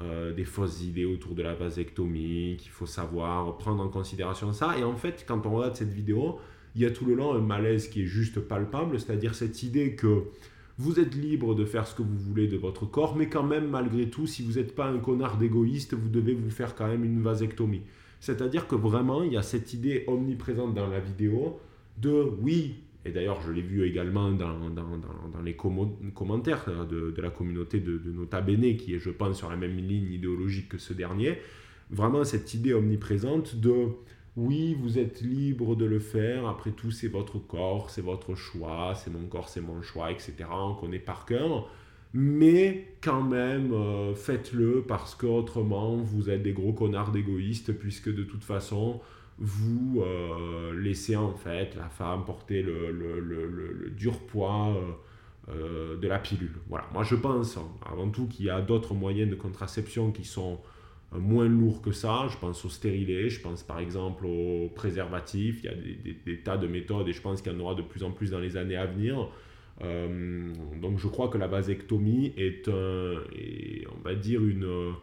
euh, 0.00 0.32
des 0.32 0.44
fausses 0.44 0.82
idées 0.82 1.04
autour 1.04 1.34
de 1.34 1.42
la 1.42 1.54
vasectomie, 1.54 2.56
qu'il 2.58 2.70
faut 2.70 2.86
savoir 2.86 3.58
prendre 3.58 3.82
en 3.82 3.88
considération 3.88 4.52
ça. 4.52 4.78
Et 4.78 4.84
en 4.84 4.96
fait, 4.96 5.24
quand 5.26 5.44
on 5.46 5.56
regarde 5.56 5.76
cette 5.76 5.92
vidéo, 5.92 6.38
il 6.74 6.82
y 6.82 6.86
a 6.86 6.90
tout 6.90 7.04
le 7.04 7.14
long 7.14 7.34
un 7.34 7.40
malaise 7.40 7.88
qui 7.88 8.02
est 8.02 8.06
juste 8.06 8.38
palpable, 8.40 9.00
c'est-à-dire 9.00 9.34
cette 9.34 9.62
idée 9.62 9.96
que 9.96 10.24
vous 10.78 11.00
êtes 11.00 11.16
libre 11.16 11.56
de 11.56 11.64
faire 11.64 11.86
ce 11.88 11.94
que 11.94 12.02
vous 12.02 12.16
voulez 12.16 12.46
de 12.46 12.56
votre 12.56 12.86
corps, 12.86 13.16
mais 13.16 13.28
quand 13.28 13.42
même, 13.42 13.68
malgré 13.68 14.08
tout, 14.08 14.28
si 14.28 14.44
vous 14.44 14.52
n'êtes 14.52 14.76
pas 14.76 14.86
un 14.86 14.98
connard 14.98 15.36
d'égoïste, 15.36 15.94
vous 15.94 16.08
devez 16.08 16.34
vous 16.34 16.50
faire 16.50 16.76
quand 16.76 16.86
même 16.86 17.04
une 17.04 17.20
vasectomie. 17.20 17.82
C'est-à-dire 18.20 18.68
que 18.68 18.76
vraiment, 18.76 19.24
il 19.24 19.32
y 19.32 19.36
a 19.36 19.42
cette 19.42 19.74
idée 19.74 20.04
omniprésente 20.06 20.74
dans 20.74 20.86
la 20.86 21.00
vidéo 21.00 21.58
de 22.00 22.30
oui, 22.40 22.76
et 23.04 23.10
d'ailleurs 23.10 23.40
je 23.42 23.52
l'ai 23.52 23.62
vu 23.62 23.84
également 23.84 24.30
dans, 24.30 24.58
les 25.44 25.56
commentaires 25.56 26.64
de, 26.86 27.14
la 27.20 27.30
communauté 27.30 27.80
de, 27.80 28.00
Nota 28.10 28.40
Bene, 28.40 28.76
qui 28.76 28.94
est, 28.94 28.98
je 28.98 29.10
pense, 29.10 29.36
sur 29.36 29.50
la 29.50 29.56
même 29.56 29.76
ligne 29.76 30.12
idéologique 30.12 30.70
que 30.70 30.78
ce 30.78 30.92
dernier, 30.92 31.38
vraiment 31.90 32.24
cette 32.24 32.54
idée 32.54 32.74
omniprésente 32.74 33.56
de 33.56 33.88
oui, 34.36 34.76
vous 34.80 34.98
êtes 34.98 35.20
libre 35.20 35.74
de 35.74 35.84
le 35.84 35.98
faire, 35.98 36.46
après 36.46 36.70
tout 36.70 36.92
c'est 36.92 37.08
votre 37.08 37.38
corps, 37.38 37.90
c'est 37.90 38.02
votre 38.02 38.36
choix, 38.36 38.94
c'est 38.94 39.10
mon 39.10 39.26
corps, 39.26 39.48
c'est 39.48 39.60
mon 39.60 39.82
choix, 39.82 40.12
etc. 40.12 40.34
On 40.50 40.74
connaît 40.74 41.00
par 41.00 41.26
cœur. 41.26 41.68
Mais 42.14 42.96
quand 43.02 43.22
même, 43.22 43.72
euh, 43.72 44.14
faites-le 44.14 44.84
parce 44.86 45.14
qu'autrement, 45.14 45.96
vous 45.96 46.30
êtes 46.30 46.42
des 46.42 46.52
gros 46.52 46.72
connards 46.72 47.10
d'égoïstes, 47.10 47.72
puisque 47.72 48.14
de 48.14 48.22
toute 48.22 48.44
façon, 48.44 49.00
vous 49.38 50.02
euh, 50.02 50.78
laissez 50.80 51.16
en 51.16 51.34
fait 51.34 51.74
la 51.76 51.88
femme 51.88 52.24
porter 52.24 52.62
le, 52.62 52.90
le, 52.90 53.90
dur 53.90 54.18
poids 54.20 54.74
euh, 54.76 55.52
euh, 55.52 55.96
de 55.96 56.08
la 56.08 56.18
pilule. 56.18 56.56
Voilà, 56.68 56.86
moi 56.92 57.04
je 57.04 57.14
pense 57.14 57.58
avant 57.86 58.08
tout 58.10 58.26
qu'il 58.26 58.46
y 58.46 58.50
a 58.50 58.60
d'autres 58.60 58.94
moyens 58.94 59.30
de 59.30 59.36
contraception 59.36 60.10
qui 60.10 60.24
sont 60.24 60.58
moins 61.12 61.46
lourds 61.46 61.82
que 61.82 61.92
ça. 61.92 62.26
Je 62.30 62.36
pense 62.36 62.64
au 62.64 62.68
stérilet, 62.68 63.28
je 63.30 63.40
pense 63.40 63.62
par 63.62 63.78
exemple 63.78 64.26
au 64.26 64.70
préservatif. 64.74 65.60
Il 65.62 65.66
y 65.66 65.72
a 65.72 65.74
des, 65.74 66.16
des, 66.26 66.40
tas 66.40 66.56
de 66.56 66.66
méthodes 66.66 67.08
et 67.08 67.12
je 67.12 67.22
pense 67.22 67.40
qu'il 67.40 67.52
y 67.52 67.54
en 67.54 67.60
aura 67.60 67.74
de 67.74 67.82
plus 67.82 68.02
en 68.02 68.10
plus 68.10 68.32
dans 68.32 68.40
les 68.40 68.56
années 68.56 68.76
à 68.76 68.86
venir. 68.86 69.28
donc 69.80 70.98
je 70.98 71.06
crois 71.06 71.28
que 71.28 71.38
la 71.38 71.46
vasectomie 71.46 72.32
est, 72.36 72.68
un, 72.68 73.20
on 73.96 74.00
va 74.02 74.16
dire 74.16 74.44
une 74.44 74.94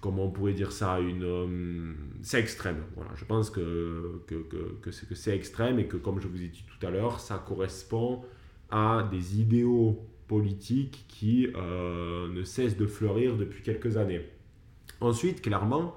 comment 0.00 0.24
on 0.24 0.30
pourrait 0.30 0.54
dire 0.54 0.72
ça, 0.72 0.98
une, 0.98 1.24
euh, 1.24 1.92
c'est 2.22 2.40
extrême. 2.40 2.82
Voilà, 2.96 3.10
je 3.16 3.24
pense 3.24 3.50
que, 3.50 4.22
que, 4.26 4.34
que, 4.34 4.78
que 4.82 5.14
c'est 5.14 5.36
extrême 5.36 5.78
et 5.78 5.86
que, 5.86 5.96
comme 5.96 6.20
je 6.20 6.28
vous 6.28 6.42
ai 6.42 6.48
dit 6.48 6.64
tout 6.66 6.86
à 6.86 6.90
l'heure, 6.90 7.20
ça 7.20 7.42
correspond 7.46 8.22
à 8.70 9.08
des 9.10 9.40
idéaux 9.40 10.06
politiques 10.26 11.04
qui 11.08 11.48
euh, 11.54 12.28
ne 12.32 12.42
cessent 12.44 12.76
de 12.76 12.86
fleurir 12.86 13.36
depuis 13.36 13.62
quelques 13.62 13.96
années. 13.96 14.22
Ensuite, 15.00 15.42
clairement, 15.42 15.96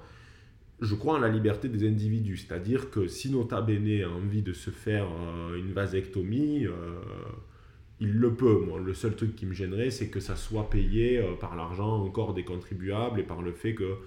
je 0.80 0.94
crois 0.94 1.14
en 1.14 1.20
la 1.20 1.28
liberté 1.28 1.68
des 1.68 1.86
individus, 1.86 2.38
c'est-à-dire 2.38 2.90
que 2.90 3.06
si 3.06 3.30
Nota 3.30 3.60
Bene 3.62 4.02
a 4.02 4.08
envie 4.08 4.42
de 4.42 4.52
se 4.52 4.70
faire 4.70 5.06
euh, 5.06 5.56
une 5.56 5.72
vasectomie, 5.72 6.66
il 8.00 8.12
le 8.18 8.34
peut. 8.34 8.64
Moi, 8.66 8.80
le 8.80 8.94
seul 8.94 9.14
truc 9.14 9.36
qui 9.36 9.46
me 9.46 9.54
gênerait, 9.54 9.90
c'est 9.90 10.08
que 10.08 10.20
ça 10.20 10.36
soit 10.36 10.68
payé 10.70 11.18
euh, 11.18 11.34
par 11.34 11.56
l'argent 11.56 12.02
encore 12.04 12.34
des 12.34 12.44
contribuables 12.44 13.20
et 13.20 13.22
par 13.22 13.42
le 13.42 13.52
fait 13.52 13.74
que 13.74 13.98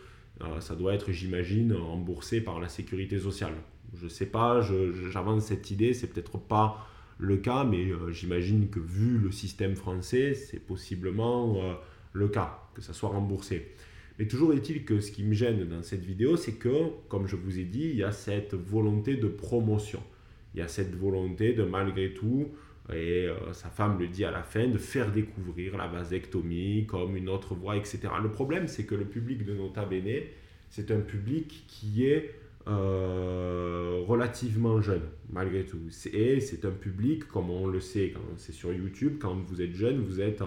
euh, 0.42 0.60
ça 0.60 0.76
doit 0.76 0.94
être, 0.94 1.12
j'imagine, 1.12 1.74
remboursé 1.74 2.42
par 2.42 2.60
la 2.60 2.70
sécurité 2.70 3.20
sociale. 3.20 3.54
Je 3.96 4.06
ne 4.06 4.10
sais 4.10 4.26
pas, 4.26 4.62
j'avance 5.12 5.46
cette 5.46 5.72
idée, 5.72 5.94
c'est 5.94 6.08
peut-être 6.08 6.38
pas 6.38 6.86
le 7.18 7.38
cas, 7.38 7.64
mais 7.64 7.86
euh, 7.86 8.12
j'imagine 8.12 8.70
que 8.70 8.80
vu 8.80 9.18
le 9.18 9.32
système 9.32 9.76
français, 9.76 10.34
c'est 10.34 10.60
possiblement 10.60 11.58
le 12.14 12.28
cas, 12.28 12.60
que 12.76 12.82
ça 12.82 12.94
soit 12.94 13.10
remboursé. 13.10 13.74
Mais 14.20 14.28
toujours 14.28 14.54
est-il 14.54 14.84
que 14.84 15.00
ce 15.00 15.12
qui 15.12 15.24
me 15.24 15.34
gêne 15.34 15.64
dans 15.66 15.84
cette 15.84 16.04
vidéo, 16.04 16.38
c'est 16.38 16.54
que, 16.54 16.90
comme 17.08 17.28
je 17.28 17.36
vous 17.36 17.60
ai 17.60 17.64
dit, 17.64 17.90
il 17.90 17.96
y 17.96 18.04
a 18.04 18.12
cette 18.12 18.56
volonté 18.56 19.16
de 19.16 19.28
promotion. 19.28 20.02
Il 20.54 20.60
y 20.60 20.64
a 20.64 20.68
cette 20.68 20.96
volonté 20.96 21.54
de, 21.54 21.64
malgré 21.64 22.14
tout, 22.14 22.48
et 22.94 23.28
euh, 23.28 23.54
sa 23.54 23.70
femme 23.70 24.00
le 24.00 24.08
dit 24.08 24.24
à 24.24 24.32
la 24.32 24.44
fin, 24.44 24.68
de 24.68 24.78
faire 24.78 25.12
découvrir 25.12 25.78
la 25.78 25.88
vasectomie 25.88 26.86
comme 26.88 27.18
une 27.18 27.30
autre 27.30 27.54
voie, 27.54 27.76
etc. 27.76 28.00
Le 28.22 28.32
problème, 28.32 28.68
c'est 28.68 28.86
que 28.86 28.96
le 28.96 29.06
public 29.06 29.46
de 29.46 29.54
Nota 29.54 29.86
Bene, 29.86 30.24
c'est 30.70 30.92
un 30.92 31.02
public 31.02 31.66
qui 31.68 32.06
est 32.06 32.34
euh, 32.68 34.04
relativement 34.08 34.82
jeune, 34.82 35.04
malgré 35.30 35.66
tout. 35.66 35.80
Et 36.14 36.40
c'est 36.40 36.64
un 36.66 36.72
public, 36.72 37.28
comme 37.28 37.50
on 37.50 37.68
le 37.68 37.82
sait 37.82 38.12
quand 38.14 38.22
c'est 38.38 38.54
sur 38.54 38.74
YouTube, 38.74 39.18
quand 39.20 39.36
vous 39.36 39.62
êtes 39.62 39.74
jeune, 39.74 40.00
vous 40.00 40.22
êtes 40.22 40.42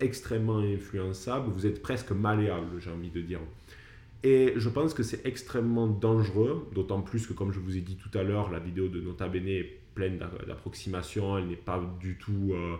extrêmement 0.00 0.58
influençable, 0.58 1.50
vous 1.50 1.66
êtes 1.66 1.82
presque 1.82 2.12
malléable, 2.12 2.78
j'ai 2.78 2.90
envie 2.90 3.10
de 3.10 3.20
dire. 3.20 3.40
Et 4.24 4.54
je 4.56 4.68
pense 4.68 4.94
que 4.94 5.02
c'est 5.02 5.26
extrêmement 5.26 5.88
dangereux, 5.88 6.68
d'autant 6.74 7.02
plus 7.02 7.26
que, 7.26 7.32
comme 7.32 7.52
je 7.52 7.58
vous 7.58 7.76
ai 7.76 7.80
dit 7.80 7.96
tout 7.96 8.16
à 8.16 8.22
l'heure, 8.22 8.50
la 8.50 8.60
vidéo 8.60 8.88
de 8.88 9.00
Nota 9.00 9.28
Bene 9.28 9.64
pleine 9.94 10.18
d'approximations, 10.46 11.38
elle 11.38 11.46
n'est 11.46 11.56
pas 11.56 11.82
du 12.00 12.16
tout, 12.16 12.50
euh, 12.52 12.76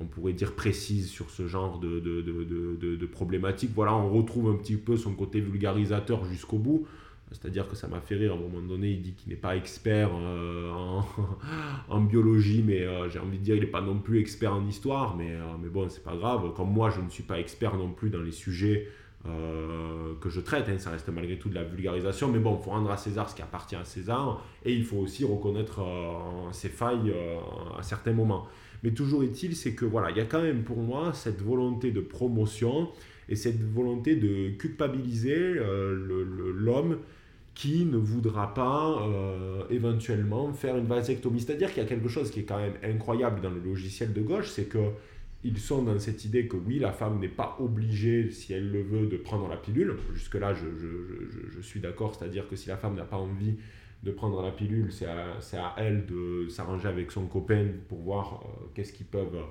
on 0.00 0.06
pourrait 0.06 0.32
dire, 0.32 0.54
précise 0.54 1.08
sur 1.08 1.30
ce 1.30 1.46
genre 1.46 1.78
de, 1.78 2.00
de, 2.00 2.22
de, 2.22 2.96
de, 2.96 3.06
problématiques. 3.06 3.72
Voilà, 3.74 3.94
on 3.94 4.10
retrouve 4.10 4.50
un 4.50 4.56
petit 4.56 4.76
peu 4.76 4.96
son 4.96 5.14
côté 5.14 5.40
vulgarisateur 5.40 6.24
jusqu'au 6.24 6.58
bout. 6.58 6.86
C'est-à-dire 7.30 7.68
que 7.68 7.76
ça 7.76 7.88
m'a 7.88 8.00
fait 8.00 8.14
rire, 8.14 8.32
à 8.32 8.36
un 8.36 8.38
moment 8.38 8.66
donné, 8.66 8.92
il 8.92 9.02
dit 9.02 9.12
qu'il 9.12 9.28
n'est 9.28 9.38
pas 9.38 9.54
expert 9.54 10.10
euh, 10.14 10.70
en, 11.88 12.00
biologie, 12.00 12.62
mais 12.66 12.82
euh, 12.82 13.10
j'ai 13.10 13.18
envie 13.18 13.38
de 13.38 13.44
dire 13.44 13.54
qu'il 13.56 13.64
n'est 13.64 13.70
pas 13.70 13.82
non 13.82 13.98
plus 13.98 14.18
expert 14.18 14.54
en 14.54 14.66
histoire, 14.66 15.14
mais, 15.14 15.36
mais 15.60 15.68
bon, 15.68 15.88
c'est 15.90 16.02
pas 16.02 16.16
grave. 16.16 16.54
Comme 16.54 16.72
moi, 16.72 16.88
je 16.88 17.02
ne 17.02 17.10
suis 17.10 17.24
pas 17.24 17.38
expert 17.38 17.76
non 17.76 17.92
plus 17.92 18.08
dans 18.08 18.22
les 18.22 18.32
sujets 18.32 18.88
euh, 19.26 20.14
que 20.20 20.30
je 20.30 20.40
traite. 20.40 20.68
Hein, 20.68 20.78
ça 20.78 20.90
reste 20.90 21.08
malgré 21.08 21.38
tout 21.38 21.48
de 21.48 21.54
la 21.54 21.64
vulgarisation, 21.64 22.28
mais 22.28 22.38
bon, 22.38 22.56
il 22.58 22.64
faut 22.64 22.70
rendre 22.70 22.90
à 22.90 22.96
César 22.96 23.28
ce 23.28 23.34
qui 23.34 23.42
appartient 23.42 23.74
à 23.74 23.84
César, 23.84 24.44
et 24.64 24.72
il 24.72 24.84
faut 24.84 24.98
aussi 24.98 25.24
reconnaître 25.24 25.80
euh, 25.80 26.52
ses 26.52 26.68
failles 26.68 27.10
euh, 27.10 27.38
à 27.76 27.82
certains 27.82 28.12
moments. 28.12 28.46
Mais 28.84 28.92
toujours 28.92 29.24
est-il, 29.24 29.56
c'est 29.56 29.74
que 29.74 29.84
voilà, 29.84 30.10
il 30.10 30.16
y 30.16 30.20
a 30.20 30.24
quand 30.24 30.40
même 30.40 30.62
pour 30.62 30.78
moi 30.78 31.12
cette 31.12 31.42
volonté 31.42 31.90
de 31.90 32.00
promotion 32.00 32.88
et 33.28 33.34
cette 33.34 33.60
volonté 33.60 34.14
de 34.14 34.50
culpabiliser 34.50 35.54
l'homme 36.54 36.98
qui 37.54 37.84
ne 37.84 37.96
voudra 37.96 38.54
pas 38.54 39.04
éventuellement 39.68 40.52
faire 40.52 40.76
une 40.76 40.86
vasectomie. 40.86 41.40
C'est-à-dire 41.40 41.70
qu'il 41.70 41.82
y 41.82 41.86
a 41.86 41.88
quelque 41.88 42.08
chose 42.08 42.30
qui 42.30 42.40
est 42.40 42.44
quand 42.44 42.58
même 42.58 42.76
incroyable 42.84 43.40
dans 43.40 43.50
le 43.50 43.58
logiciel 43.58 44.12
de 44.12 44.22
gauche, 44.22 44.48
c'est 44.48 44.66
que 44.66 44.78
ils 45.44 45.58
sont 45.58 45.82
dans 45.82 45.98
cette 45.98 46.24
idée 46.24 46.48
que 46.48 46.56
oui, 46.56 46.78
la 46.78 46.92
femme 46.92 47.20
n'est 47.20 47.28
pas 47.28 47.56
obligée, 47.60 48.30
si 48.30 48.52
elle 48.52 48.70
le 48.70 48.82
veut, 48.82 49.06
de 49.06 49.16
prendre 49.16 49.48
la 49.48 49.56
pilule. 49.56 49.96
Jusque-là, 50.12 50.52
je, 50.52 50.66
je, 50.76 51.50
je, 51.50 51.60
suis 51.60 51.80
d'accord, 51.80 52.14
c'est-à-dire 52.14 52.48
que 52.48 52.56
si 52.56 52.68
la 52.68 52.76
femme 52.76 52.96
n'a 52.96 53.04
pas 53.04 53.16
envie 53.16 53.56
de 54.02 54.10
prendre 54.10 54.42
la 54.42 54.50
pilule, 54.50 54.92
c'est 54.92 55.06
à, 55.06 55.36
à, 55.36 55.74
elle 55.78 56.06
de 56.06 56.48
s'arranger 56.48 56.88
avec 56.88 57.12
son 57.12 57.26
copain 57.26 57.66
pour 57.88 57.98
voir 57.98 58.42
euh, 58.44 58.66
qu'est-ce 58.74 58.92
qu'ils 58.92 59.06
peuvent 59.06 59.44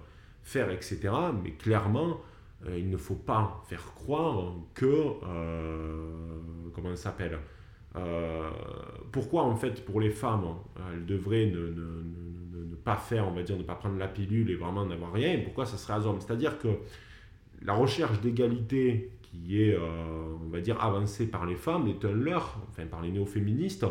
faire, 0.44 0.70
etc. 0.72 1.00
Mais 1.44 1.52
clairement, 1.52 2.20
euh, 2.66 2.78
il 2.78 2.90
ne 2.90 2.98
faut 2.98 3.16
pas 3.16 3.64
faire 3.68 3.94
croire 3.94 4.56
que, 4.74 4.86
euh, 5.24 6.40
comment 6.74 6.90
ça 6.96 7.04
s'appelle, 7.04 7.38
pourquoi 9.12 9.44
en 9.44 9.56
fait 9.56 9.84
pour 9.86 10.00
les 10.00 10.10
femmes, 10.10 10.46
elles 10.94 11.06
devraient 11.06 11.48
ne, 11.48 12.76
pas 12.84 12.98
faire, 12.98 13.28
on 13.28 13.32
va 13.32 13.44
dire, 13.44 13.58
ne 13.58 13.64
pas 13.64 13.76
prendre 13.76 13.98
la 13.98 14.08
pilule 14.08 14.50
et 14.50 14.56
vraiment 14.56 14.86
n'avoir 14.86 15.12
rien, 15.12 15.34
et 15.34 15.38
pourquoi 15.40 15.66
ça 15.66 15.78
serait 15.78 15.94
à 15.94 16.00
hommes 16.06 16.20
C'est-à-dire 16.22 16.58
que 16.58 16.70
la 17.62 17.74
recherche 17.74 18.22
d'égalité 18.22 19.12
qui 19.22 19.62
est, 19.62 19.78
on 19.78 20.50
va 20.50 20.62
dire, 20.62 20.82
avancée 20.82 21.28
par 21.28 21.46
les 21.46 21.56
femmes 21.56 21.88
est 21.88 22.06
un 22.06 22.14
leurre, 22.14 22.62
enfin 22.70 22.86
par 22.86 23.02
les 23.02 23.12
néo-féministes, 23.12 23.86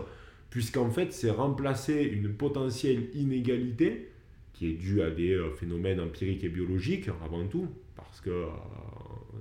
puisqu'en 0.50 0.90
fait 0.90 1.12
c'est 1.12 1.30
remplacer 1.30 2.02
une 2.02 2.32
potentielle 2.32 3.10
inégalité 3.14 4.10
qui 4.56 4.70
est 4.70 4.74
due 4.74 5.02
à 5.02 5.10
des 5.10 5.34
euh, 5.34 5.50
phénomènes 5.50 6.00
empiriques 6.00 6.42
et 6.44 6.48
biologiques 6.48 7.08
avant 7.22 7.46
tout, 7.46 7.68
parce 7.94 8.20
que 8.22 8.30
euh, 8.30 8.46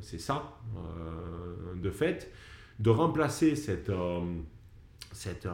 c'est 0.01 0.19
ça 0.19 0.59
euh, 0.75 1.75
de 1.81 1.89
fait, 1.89 2.31
de 2.79 2.89
remplacer 2.89 3.55
cette, 3.55 3.89
cette 5.15 5.47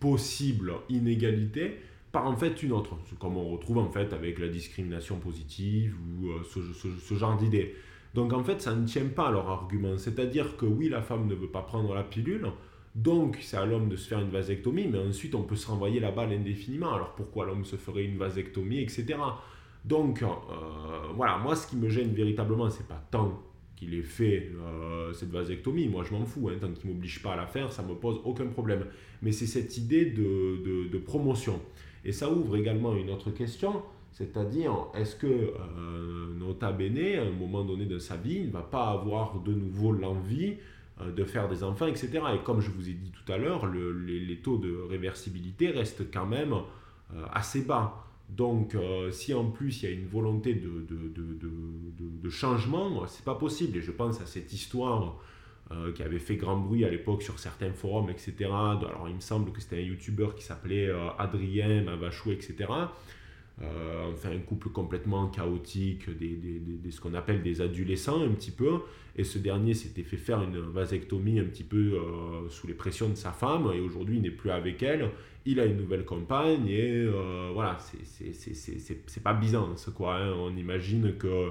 possible 0.00 0.72
inégalité 0.88 1.80
par 2.12 2.26
en 2.26 2.36
fait 2.36 2.62
une 2.62 2.72
autre, 2.72 2.96
comme 3.18 3.36
on 3.36 3.50
retrouve 3.50 3.78
en 3.78 3.90
fait 3.90 4.12
avec 4.12 4.38
la 4.38 4.48
discrimination 4.48 5.18
positive 5.18 5.96
ou 6.20 6.28
ce, 6.44 6.60
ce 6.98 7.14
genre 7.14 7.36
d'idées. 7.36 7.74
Donc 8.14 8.32
en 8.32 8.42
fait 8.42 8.60
ça 8.60 8.74
ne 8.74 8.86
tient 8.86 9.06
pas 9.06 9.28
à 9.28 9.30
leur 9.30 9.48
argument, 9.48 9.98
c'est-à-dire 9.98 10.56
que 10.56 10.66
oui 10.66 10.88
la 10.88 11.02
femme 11.02 11.26
ne 11.26 11.34
veut 11.34 11.48
pas 11.48 11.62
prendre 11.62 11.94
la 11.94 12.02
pilule, 12.02 12.50
donc, 12.96 13.36
c'est 13.42 13.58
à 13.58 13.66
l'homme 13.66 13.90
de 13.90 13.96
se 13.96 14.08
faire 14.08 14.20
une 14.20 14.30
vasectomie, 14.30 14.88
mais 14.88 14.98
ensuite, 14.98 15.34
on 15.34 15.42
peut 15.42 15.54
se 15.54 15.66
renvoyer 15.66 16.00
la 16.00 16.12
balle 16.12 16.32
indéfiniment. 16.32 16.94
Alors, 16.94 17.14
pourquoi 17.14 17.44
l'homme 17.44 17.66
se 17.66 17.76
ferait 17.76 18.04
une 18.04 18.16
vasectomie, 18.16 18.80
etc. 18.80 19.18
Donc, 19.84 20.22
euh, 20.22 20.26
voilà, 21.14 21.36
moi, 21.36 21.54
ce 21.54 21.66
qui 21.66 21.76
me 21.76 21.90
gêne 21.90 22.14
véritablement, 22.14 22.70
c'est 22.70 22.88
pas 22.88 23.06
tant 23.10 23.38
qu'il 23.76 23.94
ait 23.94 24.02
fait 24.02 24.50
euh, 24.58 25.12
cette 25.12 25.30
vasectomie, 25.30 25.88
moi 25.88 26.02
je 26.02 26.14
m'en 26.14 26.24
fous, 26.24 26.48
hein, 26.48 26.56
tant 26.60 26.72
qu'il 26.72 26.88
ne 26.88 26.94
m'oblige 26.94 27.22
pas 27.22 27.34
à 27.34 27.36
la 27.36 27.46
faire, 27.46 27.72
ça 27.72 27.82
ne 27.82 27.88
me 27.88 27.94
pose 27.94 28.20
aucun 28.24 28.46
problème. 28.46 28.86
Mais 29.22 29.32
c'est 29.32 29.46
cette 29.46 29.76
idée 29.76 30.06
de, 30.06 30.98
promotion. 30.98 31.60
Et 32.04 32.12
ça 32.12 32.30
ouvre 32.30 32.56
également 32.56 32.96
une 32.96 33.10
autre 33.10 33.30
question, 33.30 33.82
c'est-à-dire, 34.12 34.72
est-ce 34.94 35.14
que 35.14 35.26
euh, 35.26 36.34
Nota 36.38 36.72
Bene, 36.72 37.18
à 37.18 37.22
un 37.22 37.30
moment 37.30 37.64
donné 37.64 37.84
de 37.84 37.98
sa 37.98 38.16
vie, 38.16 38.40
ne 38.46 38.50
va 38.50 38.62
pas 38.62 38.88
avoir 38.88 39.40
de 39.40 39.52
nouveau 39.52 39.92
l'envie 39.92 40.54
euh, 41.02 41.12
de 41.12 41.24
faire 41.24 41.46
des 41.46 41.62
enfants, 41.62 41.86
etc. 41.86 42.10
Et 42.34 42.38
comme 42.42 42.62
je 42.62 42.70
vous 42.70 42.88
ai 42.88 42.94
dit 42.94 43.10
tout 43.10 43.30
à 43.30 43.36
l'heure, 43.36 43.66
les, 43.66 44.40
taux 44.42 44.56
de 44.56 44.74
réversibilité 44.88 45.70
restent 45.70 46.10
quand 46.10 46.24
même 46.24 46.54
euh, 46.54 47.26
assez 47.34 47.62
bas. 47.62 48.05
Donc, 48.28 48.74
euh, 48.74 49.10
si 49.10 49.32
en 49.34 49.50
plus 49.50 49.82
il 49.82 49.88
y 49.88 49.92
a 49.92 49.94
une 49.94 50.06
volonté 50.06 50.54
de, 50.54 50.84
de, 50.88 51.08
de, 51.08 51.50
de 51.98 52.30
changement, 52.30 53.06
c'est 53.06 53.24
pas 53.24 53.36
possible. 53.36 53.78
Et 53.78 53.82
je 53.82 53.92
pense 53.92 54.20
à 54.20 54.26
cette 54.26 54.52
histoire 54.52 55.16
qui 55.96 56.02
avait 56.04 56.20
fait 56.20 56.36
grand 56.36 56.58
bruit 56.58 56.84
à 56.84 56.88
l'époque 56.88 57.24
sur 57.24 57.40
certains 57.40 57.72
forums, 57.72 58.08
etc. 58.08 58.34
Alors, 58.44 59.06
il 59.08 59.16
me 59.16 59.20
semble 59.20 59.50
que 59.50 59.60
c'était 59.60 59.78
un 59.78 59.80
youtubeur 59.80 60.36
qui 60.36 60.44
s'appelait 60.44 60.88
Adrien 61.18 61.82
Mavachou, 61.82 62.30
etc. 62.30 62.66
Euh, 63.62 64.12
enfin 64.12 64.32
un 64.32 64.40
couple 64.40 64.68
complètement 64.68 65.28
chaotique, 65.28 66.10
des, 66.10 66.36
des, 66.36 66.90
ce 66.90 67.00
qu'on 67.00 67.14
appelle 67.14 67.42
des 67.42 67.62
adolescents 67.62 68.22
un 68.22 68.28
petit 68.28 68.50
peu, 68.50 68.80
et 69.16 69.24
ce 69.24 69.38
dernier 69.38 69.74
s'était 69.74 70.02
fait 70.02 70.16
faire 70.16 70.42
une 70.42 70.58
vasectomie 70.58 71.40
un 71.40 71.44
petit 71.44 71.64
peu 71.64 71.94
euh, 71.94 72.48
sous 72.48 72.66
les 72.66 72.74
pressions 72.74 73.08
de 73.08 73.14
sa 73.14 73.32
femme, 73.32 73.70
et 73.74 73.80
aujourd'hui 73.80 74.16
il 74.16 74.22
n'est 74.22 74.30
plus 74.30 74.50
avec 74.50 74.82
elle, 74.82 75.10
il 75.44 75.58
a 75.58 75.64
une 75.64 75.76
nouvelle 75.76 76.04
compagne, 76.04 76.68
et 76.68 76.92
euh, 76.92 77.50
voilà, 77.52 77.78
c'est 77.80 79.22
pas 79.22 79.34
Byzance 79.34 79.90
quoi, 79.96 80.16
hein. 80.16 80.34
on 80.38 80.54
imagine 80.56 81.14
que 81.16 81.48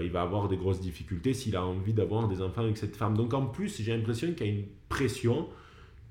il 0.00 0.10
va 0.10 0.22
avoir 0.22 0.48
des 0.48 0.56
grosses 0.56 0.80
difficultés 0.80 1.34
s'il 1.34 1.56
a 1.56 1.66
envie 1.66 1.92
d'avoir 1.92 2.28
des 2.28 2.40
enfants 2.40 2.62
avec 2.62 2.78
cette 2.78 2.94
femme. 2.96 3.14
Donc 3.16 3.34
en 3.34 3.46
plus, 3.46 3.82
j'ai 3.82 3.94
l'impression 3.94 4.32
qu'il 4.32 4.46
y 4.46 4.48
a 4.48 4.52
une 4.52 4.64
pression 4.88 5.48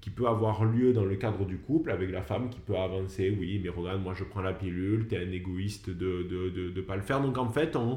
qui 0.02 0.10
peut 0.10 0.28
avoir 0.28 0.66
lieu 0.66 0.94
dans 0.94 1.06
le 1.06 1.16
cadre 1.16 1.46
du 1.46 1.58
couple 1.58 1.92
avec 1.92 2.10
la 2.12 2.24
femme 2.24 2.50
qui 2.50 2.60
peut 2.60 2.76
avancer, 2.76 3.36
oui, 3.40 3.62
mais 3.64 3.70
regarde, 3.70 4.02
moi 4.02 4.16
je 4.16 4.24
prends 4.24 4.42
la 4.42 4.52
pilule, 4.52 5.08
tu 5.08 5.16
es 5.16 5.20
un 5.20 5.32
égoïste 5.32 5.92
de 5.92 6.24
ne 6.24 6.50
de, 6.50 6.70
de, 6.72 6.82
pas 6.82 6.96
le 6.96 7.04
faire. 7.04 7.22
Donc 7.22 7.38
en 7.38 7.50
fait, 7.50 7.76
on 7.76 7.94
euh, 7.94 7.96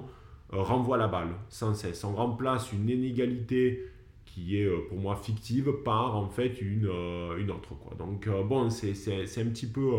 renvoie 0.51 0.97
la 0.97 1.09
balle 1.09 1.35
sans 1.49 1.75
cesse. 1.75 2.05
On 2.05 2.15
remplace 2.15 2.73
une 2.73 2.89
inégalité 2.89 3.87
qui 4.25 4.59
est 4.59 4.65
euh, 4.65 4.79
pour 4.89 4.99
moi 4.99 5.17
fictive 5.17 5.73
par 5.85 6.17
en 6.17 6.29
fait 6.29 6.61
une, 6.61 6.87
euh, 6.87 7.37
une 7.38 7.51
autre. 7.51 7.75
Quoi. 7.75 7.95
Donc 7.97 8.29
bon, 8.49 8.71
c'est 8.71 8.92
un 8.92 9.47
petit 9.47 9.66
peu 9.66 9.92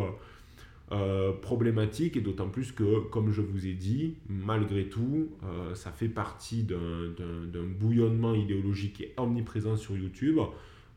problématique 1.42 2.16
et 2.16 2.22
d'autant 2.22 2.50
plus 2.50 2.72
que, 2.72 3.00
comme 3.10 3.32
je 3.32 3.42
vous 3.42 3.66
ai 3.66 3.74
dit, 3.74 4.16
malgré 4.30 4.88
tout, 4.88 5.30
ça 5.74 5.92
fait 5.92 6.08
partie 6.08 6.64
d'un 6.64 7.64
bouillonnement 7.80 8.36
idéologique 8.36 8.94
qui 8.94 9.04
est 9.04 9.14
omniprésent 9.18 9.78
sur 9.78 9.98
YouTube. 9.98 10.40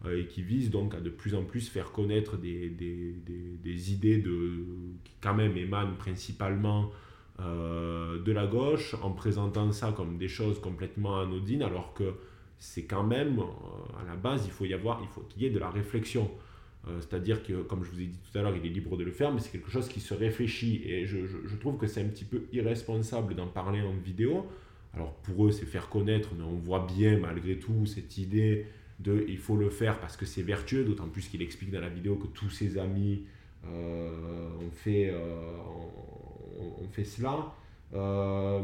Euh, 0.04 0.20
et 0.20 0.26
qui 0.26 0.42
vise 0.42 0.70
donc 0.70 0.94
à 0.94 1.00
de 1.00 1.10
plus 1.10 1.34
en 1.34 1.42
plus 1.42 1.68
faire 1.68 1.90
connaître 1.90 2.36
des, 2.36 2.68
des, 2.68 3.16
des, 3.60 3.92
idées 3.92 4.18
de, 4.18 4.64
qui 5.02 5.12
quand 5.20 5.34
même 5.34 5.56
émanent 5.56 5.96
principalement 5.98 6.92
euh, 7.40 8.22
de 8.22 8.32
la 8.32 8.46
gauche 8.46 8.94
en 9.02 9.12
présentant 9.12 9.70
ça 9.72 9.92
comme 9.96 10.18
des 10.18 10.28
choses 10.28 10.60
complètement 10.60 11.20
anodines 11.20 11.62
alors 11.62 11.94
que 11.94 12.14
c'est 12.58 12.84
quand 12.84 13.04
même 13.04 13.38
euh, 13.38 14.00
à 14.00 14.04
la 14.04 14.16
base 14.16 14.44
il 14.44 14.50
faut 14.50 14.64
y 14.64 14.74
avoir 14.74 15.00
il 15.02 15.08
faut 15.08 15.20
qu'il 15.22 15.42
y 15.42 15.46
ait 15.46 15.50
de 15.50 15.58
la 15.58 15.70
réflexion. 15.70 16.30
C'est-à-dire 17.00 17.42
que 17.42 17.60
comme 17.64 17.84
je 17.84 17.90
vous 17.90 18.00
ai 18.00 18.06
dit 18.06 18.18
tout 18.32 18.38
à 18.38 18.40
l'heure 18.40 18.56
il 18.56 18.64
est 18.64 18.70
libre 18.70 18.96
de 18.96 19.04
le 19.04 19.10
faire 19.10 19.30
mais 19.30 19.40
c'est 19.40 19.50
quelque 19.50 19.70
chose 19.70 19.88
qui 19.88 20.00
se 20.00 20.14
réfléchit. 20.14 20.80
Et 20.86 21.04
je, 21.04 21.18
je, 21.26 21.56
trouve 21.56 21.76
que 21.76 21.86
c'est 21.86 22.00
un 22.00 22.08
petit 22.08 22.24
peu 22.24 22.44
irresponsable 22.50 23.34
d'en 23.34 23.46
parler 23.46 23.82
en 23.82 23.92
vidéo. 23.92 24.46
Alors 24.94 25.12
pour 25.16 25.46
eux 25.46 25.50
c'est 25.50 25.66
faire 25.66 25.90
connaître 25.90 26.30
mais 26.34 26.44
on 26.44 26.56
voit 26.56 26.86
bien 26.86 27.18
malgré 27.18 27.58
tout 27.58 27.84
cette 27.84 28.16
idée 28.16 28.64
de 29.00 29.24
il 29.28 29.38
faut 29.38 29.56
le 29.56 29.70
faire 29.70 30.00
parce 30.00 30.16
que 30.16 30.26
c'est 30.26 30.42
vertueux, 30.42 30.84
d'autant 30.84 31.08
plus 31.08 31.28
qu'il 31.28 31.42
explique 31.42 31.70
dans 31.70 31.80
la 31.80 31.88
vidéo 31.88 32.16
que 32.16 32.26
tous 32.26 32.50
ses 32.50 32.78
amis 32.78 33.24
euh, 33.66 34.48
ont, 34.60 34.70
fait, 34.70 35.10
euh, 35.10 35.18
ont, 36.58 36.88
fait 36.90 37.04
cela. 37.04 37.54
Euh, 37.94 38.60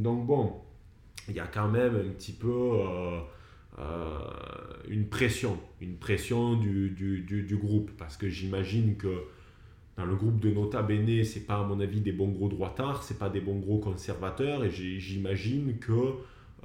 donc 0.00 0.26
bon, 0.26 0.52
il 1.28 1.34
y 1.34 1.40
a 1.40 1.46
quand 1.46 1.68
même 1.68 1.96
un 1.96 2.10
petit 2.10 2.32
peu 2.32 2.78
une 4.88 5.06
pression, 5.06 5.58
une 5.80 5.96
pression 5.96 6.56
du, 6.56 6.90
du, 6.90 7.22
du, 7.22 7.56
groupe, 7.56 7.90
parce 7.96 8.16
que 8.16 8.28
j'imagine 8.28 8.96
que 8.96 9.24
dans 9.96 10.04
le 10.04 10.14
groupe 10.14 10.40
de 10.40 10.50
Nota 10.50 10.82
Bene, 10.82 11.24
c'est 11.24 11.46
pas 11.46 11.58
à 11.58 11.64
mon 11.64 11.80
avis 11.80 12.00
des 12.00 12.12
bons 12.12 12.28
gros 12.28 12.48
droitards, 12.48 13.02
c'est 13.02 13.18
pas 13.18 13.28
des 13.28 13.40
bons 13.40 13.58
gros 13.58 13.78
conservateurs, 13.78 14.64
et 14.64 14.70
j'imagine 14.70 15.78
que 15.78 16.14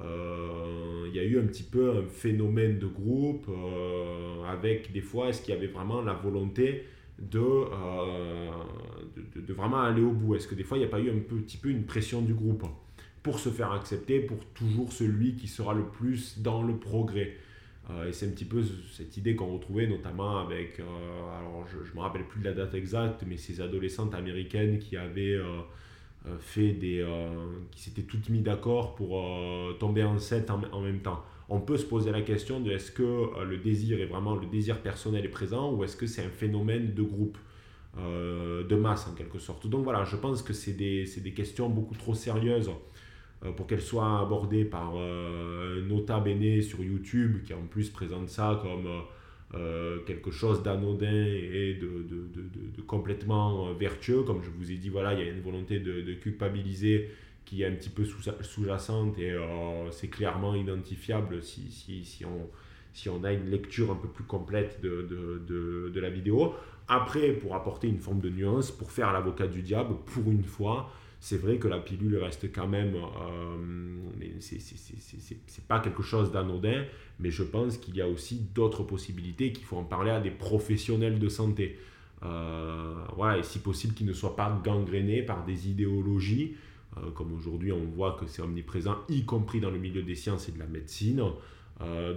euh, 0.00 1.06
il 1.08 1.14
y 1.14 1.20
a 1.20 1.24
eu 1.24 1.38
un 1.38 1.46
petit 1.46 1.62
peu 1.62 1.98
un 1.98 2.06
phénomène 2.06 2.78
de 2.78 2.86
groupe 2.86 3.46
euh, 3.48 4.44
avec 4.44 4.92
des 4.92 5.00
fois, 5.00 5.28
est-ce 5.28 5.42
qu'il 5.42 5.54
y 5.54 5.56
avait 5.56 5.68
vraiment 5.68 6.02
la 6.02 6.14
volonté 6.14 6.84
de, 7.18 7.38
euh, 7.38 8.50
de, 9.34 9.40
de, 9.40 9.52
vraiment 9.52 9.80
aller 9.80 10.02
au 10.02 10.12
bout. 10.12 10.34
Est-ce 10.34 10.48
que 10.48 10.54
des 10.54 10.64
fois, 10.64 10.76
il 10.76 10.80
n'y 10.80 10.86
a 10.86 10.90
pas 10.90 11.00
eu 11.00 11.10
un 11.10 11.18
petit 11.18 11.56
peu 11.56 11.68
une 11.68 11.84
pression 11.84 12.22
du 12.22 12.34
groupe 12.34 12.64
pour 13.22 13.38
se 13.38 13.48
faire 13.48 13.72
accepter, 13.72 14.20
pour 14.20 14.44
toujours 14.46 14.92
celui 14.92 15.34
qui 15.36 15.48
sera 15.48 15.74
le 15.74 15.84
plus 15.84 16.38
dans 16.40 16.62
le 16.62 16.76
progrès? 16.76 17.36
Et 18.08 18.14
c'est 18.14 18.26
un 18.26 18.30
petit 18.30 18.46
peu 18.46 18.62
cette 18.92 19.18
idée 19.18 19.36
qu'on 19.36 19.52
retrouvait 19.52 19.86
notamment 19.86 20.38
avec, 20.38 20.80
alors 20.80 21.66
je 21.70 21.90
ne 21.90 21.94
me 21.94 22.00
rappelle 22.00 22.24
plus 22.24 22.40
de 22.40 22.46
la 22.46 22.54
date 22.54 22.72
exacte, 22.74 23.24
mais 23.26 23.36
ces 23.36 23.60
adolescentes 23.60 24.14
américaines 24.14 24.78
qui 24.78 24.96
avaient 24.96 25.34
euh, 25.34 25.60
fait 26.40 26.72
des, 26.72 27.00
euh, 27.00 27.28
qui 27.70 27.82
s'étaient 27.82 28.02
toutes 28.02 28.28
mis 28.30 28.40
d'accord 28.40 28.94
pour 28.94 29.20
euh, 29.20 29.72
tomber 29.74 30.04
enceinte 30.04 30.50
en, 30.50 30.60
en 30.72 30.80
même 30.80 31.00
temps. 31.00 31.22
On 31.48 31.60
peut 31.60 31.76
se 31.76 31.84
poser 31.84 32.10
la 32.10 32.22
question 32.22 32.60
de 32.60 32.70
est-ce 32.70 32.90
que 32.90 33.44
le 33.44 33.58
désir 33.58 34.00
est 34.00 34.06
vraiment 34.06 34.34
le 34.34 34.46
désir 34.46 34.80
personnel 34.80 35.24
est 35.26 35.28
présent 35.28 35.72
ou 35.72 35.84
est-ce 35.84 35.96
que 35.96 36.06
c'est 36.06 36.24
un 36.24 36.30
phénomène 36.30 36.94
de 36.94 37.02
groupe, 37.02 37.36
de 37.98 38.74
masse 38.74 39.06
en 39.06 39.14
quelque 39.14 39.38
sorte. 39.38 39.66
Donc 39.66 39.84
voilà, 39.84 40.04
je 40.04 40.16
pense 40.16 40.42
que 40.42 40.54
c'est 40.54 40.72
des, 40.72 41.04
des, 41.04 41.32
questions 41.32 41.68
beaucoup 41.68 41.94
trop 41.94 42.14
sérieuses 42.14 42.70
pour 43.56 43.66
qu'elles 43.66 43.82
soient 43.82 44.20
abordées 44.20 44.64
par 44.64 44.94
Nota 45.86 46.18
Bene 46.18 46.62
sur 46.62 46.82
YouTube 46.82 47.42
qui 47.44 47.52
en 47.52 47.66
plus 47.70 47.90
présente 47.90 48.30
ça 48.30 48.58
comme 48.62 48.88
euh, 49.56 49.98
quelque 50.04 50.32
chose 50.32 50.64
d'anodin 50.64 51.06
et 51.06 51.74
de, 51.74 52.02
de, 52.02 52.26
de, 52.34 52.76
de, 52.76 52.82
complètement 52.82 53.68
euh, 53.68 53.72
vertueux. 53.72 54.22
Comme 54.22 54.42
je 54.42 54.50
vous 54.50 54.72
ai 54.72 54.76
dit, 54.76 54.88
voilà, 54.88 55.12
il 55.12 55.20
y 55.20 55.22
a 55.22 55.30
une 55.30 55.42
volonté 55.42 55.78
de, 55.78 56.12
culpabiliser 56.14 57.10
qui 57.44 57.62
est 57.62 57.66
un 57.66 57.72
petit 57.72 57.90
peu 57.90 58.04
sous-jacente 58.04 59.18
et 59.18 59.30
euh, 59.30 59.90
c'est 59.92 60.08
clairement 60.08 60.56
identifiable 60.56 61.42
si, 61.42 61.70
si, 61.70 62.04
si, 62.04 62.24
on, 62.24 62.48
si 62.92 63.08
on 63.08 63.22
a 63.22 63.32
une 63.32 63.48
lecture 63.48 63.92
un 63.92 63.96
peu 63.96 64.08
plus 64.08 64.24
complète 64.24 64.80
de, 64.80 66.00
la 66.00 66.10
vidéo. 66.10 66.54
Après, 66.88 67.30
pour 67.32 67.54
apporter 67.54 67.86
une 67.86 68.00
forme 68.00 68.20
de 68.20 68.30
nuance, 68.30 68.72
pour 68.72 68.90
faire 68.90 69.12
l'avocat 69.12 69.46
du 69.46 69.62
diable, 69.62 69.94
pour 70.06 70.30
une 70.32 70.44
fois, 70.44 70.90
c'est 71.24 71.38
vrai 71.38 71.56
que 71.56 71.68
la 71.68 71.78
pilule 71.78 72.18
reste 72.18 72.52
quand 72.52 72.68
même, 72.68 72.96
euh, 72.96 73.56
c'est 75.46 75.66
pas 75.66 75.80
quelque 75.80 76.02
chose 76.02 76.30
d'anodin, 76.30 76.84
mais 77.18 77.30
je 77.30 77.42
pense 77.42 77.78
qu'il 77.78 77.96
y 77.96 78.02
a 78.02 78.06
aussi 78.06 78.46
d'autres 78.54 78.82
possibilités, 78.82 79.50
qu'il 79.50 79.64
faut 79.64 79.78
en 79.78 79.84
parler 79.84 80.10
à 80.10 80.20
des 80.20 80.30
professionnels 80.30 81.18
de 81.18 81.30
santé. 81.30 81.78
Euh, 82.24 82.92
voilà, 83.16 83.38
et 83.38 83.42
si 83.42 83.60
possible 83.60 83.94
qu'ils 83.94 84.06
ne 84.06 84.12
soient 84.12 84.36
pas 84.36 84.60
gangrénés 84.62 85.22
par 85.22 85.46
des 85.46 85.70
idéologies, 85.70 86.56
euh, 86.98 87.10
comme 87.12 87.32
aujourd'hui 87.32 87.72
on 87.72 87.86
voit 87.86 88.18
que 88.20 88.26
c'est 88.26 88.42
omniprésent, 88.42 88.98
y 89.08 89.24
compris 89.24 89.60
dans 89.60 89.70
le 89.70 89.78
milieu 89.78 90.02
des 90.02 90.16
sciences 90.16 90.50
et 90.50 90.52
de 90.52 90.58
la 90.58 90.66
médecine. 90.66 91.22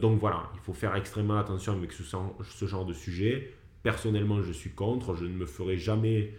donc 0.02 0.20
voilà, 0.20 0.52
il 0.56 0.60
faut 0.60 0.74
faire 0.74 0.94
extrêmement 0.98 1.38
attention 1.38 1.72
avec 1.72 1.94
ce, 1.94 2.04
ce, 2.04 2.66
genre 2.66 2.86
de 2.86 2.94
sujet. 2.94 3.54
Personnellement, 3.84 4.42
je 4.44 4.52
suis 4.52 4.72
contre. 4.72 5.16
Je 5.16 5.24
ne 5.24 5.34
me 5.34 5.46
ferai 5.46 5.78
jamais 5.78 6.34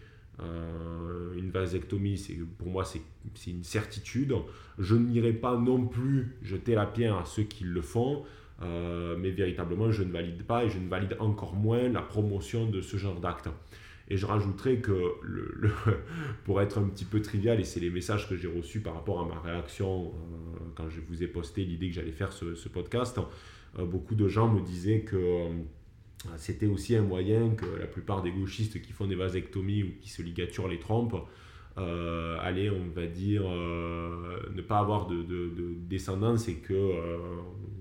une 1.36 1.50
vasectomie. 1.50 2.20
Pour 2.58 2.68
moi, 2.68 2.84
c'est 2.84 3.50
une 3.50 3.64
certitude. 3.64 4.34
Je 4.78 4.94
n'irai 4.96 5.32
pas 5.32 5.56
non 5.56 5.86
plus 5.86 6.36
jeter 6.42 6.74
la 6.74 6.86
pierre 6.86 7.16
à 7.16 7.24
ceux 7.24 7.42
qui 7.44 7.64
le 7.64 7.82
font. 7.82 8.24
mais 8.60 9.30
véritablement, 9.30 9.90
je 9.90 10.02
ne 10.02 10.12
valide 10.12 10.44
pas 10.44 10.64
et 10.64 10.70
je 10.70 10.78
ne 10.78 10.88
valide 10.88 11.16
encore 11.18 11.54
moins 11.54 11.88
la 11.88 12.02
promotion 12.02 12.70
de 12.70 12.80
ce 12.80 12.96
genre 12.96 13.20
d'acte. 13.20 13.48
Et 14.10 14.16
je 14.16 14.26
rajouterais 14.26 14.78
que, 14.78 15.14
pour 16.44 16.62
être 16.62 16.78
un 16.78 16.88
petit 16.88 17.04
peu 17.04 17.20
trivial, 17.20 17.60
et 17.60 17.64
c'est 17.64 17.80
les 17.80 17.90
messages 17.90 18.28
que 18.28 18.36
j'ai 18.36 18.48
reçus 18.48 18.80
par 18.80 18.94
rapport 18.94 19.20
à 19.20 19.26
ma 19.26 19.38
réaction 19.40 20.06
euh, 20.06 20.58
quand 20.74 20.88
je 20.88 21.00
vous 21.00 21.22
ai 21.22 21.26
posté 21.26 21.64
l'idée 21.64 21.88
que 21.88 21.94
j'allais 21.94 22.12
faire 22.12 22.32
ce, 22.32 22.68
podcast, 22.68 23.20
euh, 23.78 23.84
beaucoup 23.84 24.14
de 24.14 24.26
gens 24.26 24.48
me 24.48 24.62
disaient 24.62 25.00
que 25.00 25.16
euh, 25.16 25.50
c'était 26.36 26.66
aussi 26.66 26.96
un 26.96 27.02
moyen 27.02 27.50
que 27.50 27.66
la 27.78 27.86
plupart 27.86 28.22
des 28.22 28.32
gauchistes 28.32 28.82
qui 28.82 28.92
font 28.92 29.06
des 29.06 29.14
vasectomies 29.14 29.84
ou 29.84 29.90
qui 30.00 30.10
se 30.10 30.22
ligaturent 30.22 30.68
les 30.68 30.80
trompes 30.80 31.16
allaient, 31.76 32.70
on 32.70 32.88
va 32.92 33.06
dire, 33.06 33.42
ne 33.44 34.60
pas 34.62 34.80
avoir 34.80 35.06
de, 35.06 35.22
de 35.22 35.74
descendance 35.88 36.48
et 36.48 36.56
que 36.56 36.92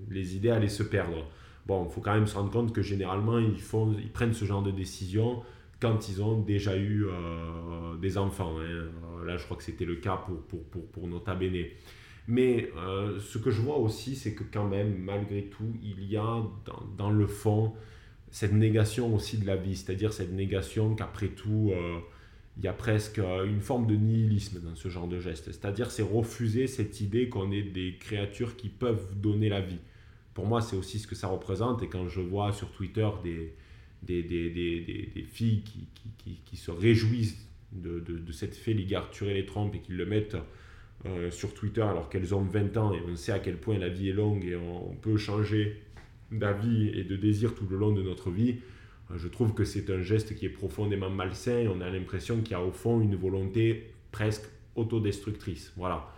les 0.08 0.36
idées 0.36 0.50
allaient 0.50 0.68
se 0.68 0.84
perdre. 0.84 1.24
Bon, 1.68 1.84
il 1.84 1.92
faut 1.92 2.00
quand 2.00 2.14
même 2.14 2.26
se 2.26 2.34
rendre 2.34 2.50
compte 2.50 2.72
que 2.72 2.80
généralement, 2.80 3.38
ils, 3.38 3.60
font, 3.60 3.94
ils 3.98 4.10
prennent 4.10 4.32
ce 4.32 4.46
genre 4.46 4.62
de 4.62 4.70
décision 4.70 5.42
quand 5.80 6.08
ils 6.08 6.22
ont 6.22 6.40
déjà 6.40 6.76
eu 6.76 7.04
euh, 7.06 7.96
des 8.00 8.16
enfants. 8.16 8.56
Hein. 8.58 8.62
Euh, 8.62 9.24
là, 9.26 9.36
je 9.36 9.44
crois 9.44 9.56
que 9.56 9.62
c'était 9.62 9.84
le 9.84 9.96
cas 9.96 10.16
pour, 10.16 10.40
pour, 10.42 10.64
pour, 10.64 10.86
pour 10.86 11.06
Nota 11.06 11.34
Bene. 11.34 11.66
Mais 12.26 12.70
euh, 12.76 13.20
ce 13.20 13.36
que 13.36 13.50
je 13.50 13.60
vois 13.60 13.76
aussi, 13.76 14.16
c'est 14.16 14.34
que 14.34 14.44
quand 14.50 14.66
même, 14.66 14.96
malgré 14.98 15.44
tout, 15.44 15.74
il 15.82 16.04
y 16.04 16.16
a 16.16 16.42
dans, 16.64 16.82
dans, 16.96 17.10
le 17.10 17.26
fond 17.26 17.74
cette 18.30 18.52
négation 18.52 19.14
aussi 19.14 19.38
de 19.38 19.46
la 19.46 19.56
vie, 19.56 19.76
c'est-à-dire 19.76 20.12
cette 20.12 20.32
négation 20.32 20.94
qu'après 20.94 21.28
tout, 21.28 21.72
il 22.58 22.64
y 22.64 22.68
a 22.68 22.72
presque 22.72 23.18
une 23.18 23.60
forme 23.60 23.86
de 23.86 23.94
nihilisme 23.94 24.60
dans 24.60 24.74
ce 24.74 24.88
genre 24.88 25.08
de 25.08 25.20
geste. 25.20 25.46
C'est-à-dire 25.46 25.90
c'est 25.90 26.02
refuser 26.02 26.66
cette 26.66 27.00
idée 27.00 27.28
qu'on 27.28 27.50
est 27.52 27.62
des 27.62 27.96
créatures 27.98 28.56
qui 28.56 28.68
peuvent 28.68 29.18
donner 29.18 29.48
la 29.48 29.60
vie. 29.60 29.78
Pour 30.34 30.46
moi, 30.46 30.60
c'est 30.60 30.76
aussi 30.76 30.98
ce 30.98 31.06
que 31.06 31.14
ça 31.14 31.28
représente. 31.28 31.82
Et 31.82 31.88
quand 31.88 32.08
je 32.08 32.20
vois 32.20 32.52
sur 32.52 32.70
Twitter 32.70 33.08
des, 33.24 33.54
des, 34.02 34.22
des, 34.22 34.50
des, 34.50 35.10
des 35.14 35.22
filles 35.22 35.62
qui, 35.62 35.88
qui, 36.18 36.40
qui, 36.44 36.56
se 36.56 36.70
réjouissent 36.70 37.48
de, 37.72 38.00
de, 38.00 38.32
cette 38.32 38.54
fait 38.54 38.72
ligarturer 38.72 39.34
les 39.34 39.46
trompes 39.46 39.74
et 39.74 39.80
qui 39.80 39.92
le 39.92 40.06
mettent 40.06 40.36
euh, 41.06 41.30
sur 41.30 41.54
Twitter 41.54 41.82
alors 41.82 42.08
qu'elles 42.08 42.34
ont 42.34 42.42
20 42.42 42.76
ans 42.76 42.92
et 42.92 43.00
on 43.08 43.14
sait 43.16 43.32
à 43.32 43.38
quel 43.38 43.56
point 43.56 43.78
la 43.78 43.88
vie 43.88 44.10
est 44.10 44.12
longue 44.12 44.44
et 44.44 44.56
on, 44.56 44.94
peut 44.94 45.16
changer 45.16 45.82
d'avis 46.30 46.88
et 46.88 47.04
de 47.04 47.16
désir 47.16 47.54
tout 47.54 47.66
le 47.68 47.76
long 47.76 47.92
de 47.92 48.02
notre 48.02 48.30
vie, 48.30 48.56
euh, 49.10 49.14
je 49.16 49.28
trouve 49.28 49.54
que 49.54 49.64
c'est 49.64 49.90
un 49.90 50.02
geste 50.02 50.34
qui 50.34 50.46
est 50.46 50.50
profondément 50.50 51.10
malsain 51.10 51.66
on 51.74 51.80
a 51.80 51.90
l'impression 51.90 52.40
qu'il 52.40 52.52
y 52.52 52.54
a 52.54 52.62
au 52.62 52.72
fond 52.72 53.00
une 53.00 53.16
volonté 53.16 53.90
presque 54.12 54.44
autodestructrice. 54.76 55.72
Voilà. 55.76 56.08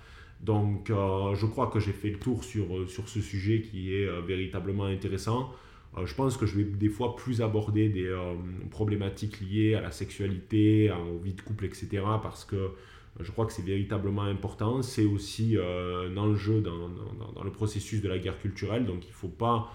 Donc 0.41 0.91
euh, 0.91 1.35
je 1.35 1.47
crois 1.47 1.69
que 1.69 1.81
j'ai 1.81 1.93
fait 1.93 2.11
le 2.11 2.19
tour 2.19 2.45
sur, 2.45 2.89
sur 2.89 3.09
ce 3.09 3.21
sujet 3.21 3.61
qui 3.63 3.95
est 3.95 4.09
véritablement 4.23 4.85
intéressant. 4.85 5.53
Euh, 5.97 6.07
je 6.07 6.15
pense 6.15 6.37
que 6.37 6.47
je 6.47 6.57
vais 6.57 6.65
des 6.65 6.89
fois 6.89 7.17
plus 7.17 7.43
aborder 7.43 7.89
des 7.89 8.07
euh, 8.07 8.35
problématiques 8.71 9.41
liées 9.41 9.75
à 9.75 9.81
la 9.81 9.91
sexualité, 9.91 10.91
aux 10.91 11.19
vies 11.19 11.35
de 11.35 11.41
couple, 11.41 11.65
etc. 11.65 12.03
Parce 12.23 12.45
que 12.45 12.57
euh, 12.57 12.69
je 13.19 13.31
crois 13.33 13.47
que 13.47 13.53
c'est 13.53 13.65
véritablement 13.65 14.23
important. 14.23 14.83
C'est 14.83 15.05
aussi 15.05 15.57
un 15.59 16.17
enjeu 16.17 16.61
dans, 16.61 16.89
dans, 17.35 17.43
le 17.43 17.51
processus 17.51 18.01
de 18.03 18.09
la 18.09 18.19
guerre 18.19 18.39
culturelle. 18.39 18.87
Donc 18.87 19.05
il 19.05 19.09
ne 19.09 19.15
faut 19.15 19.29
pas 19.29 19.73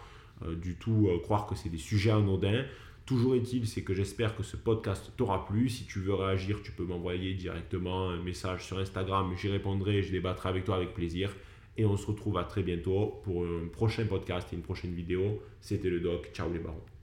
du 0.62 0.76
tout 0.76 1.10
croire 1.24 1.48
que 1.48 1.56
c'est 1.56 1.70
des 1.70 1.78
sujets 1.78 2.12
anodins. 2.12 2.66
Toujours 3.06 3.36
est-il, 3.36 3.68
c'est 3.68 3.84
que 3.84 3.94
j'espère 3.94 4.36
que 4.36 4.42
ce 4.42 4.58
podcast 4.58 5.12
t'aura 5.16 5.46
plu. 5.46 5.70
Si 5.70 5.86
tu 5.86 6.00
veux 6.00 6.16
réagir, 6.16 6.62
tu 6.64 6.72
peux 6.72 6.84
m'envoyer 6.84 7.36
directement 7.36 8.10
un 8.10 8.22
message 8.22 8.66
sur 8.66 8.80
Instagram. 8.80 9.32
J'y 9.38 9.50
répondrai 9.50 10.02
je 10.02 10.12
débattrai 10.12 10.50
avec 10.50 10.66
toi 10.66 10.78
avec 10.78 10.94
plaisir. 10.94 11.30
Et 11.78 11.86
on 11.86 11.98
se 11.98 12.08
retrouve 12.08 12.38
à 12.38 12.46
très 12.46 12.64
bientôt 12.64 13.22
pour 13.24 13.46
un 13.46 13.68
prochain 13.68 14.06
podcast 14.06 14.48
et 14.52 14.56
une 14.56 14.64
prochaine 14.64 14.94
vidéo. 14.94 15.42
C'était 15.62 15.90
le 15.90 16.00
doc. 16.00 16.32
Ciao 16.34 16.52
les 16.52 16.60
barons. 16.60 16.95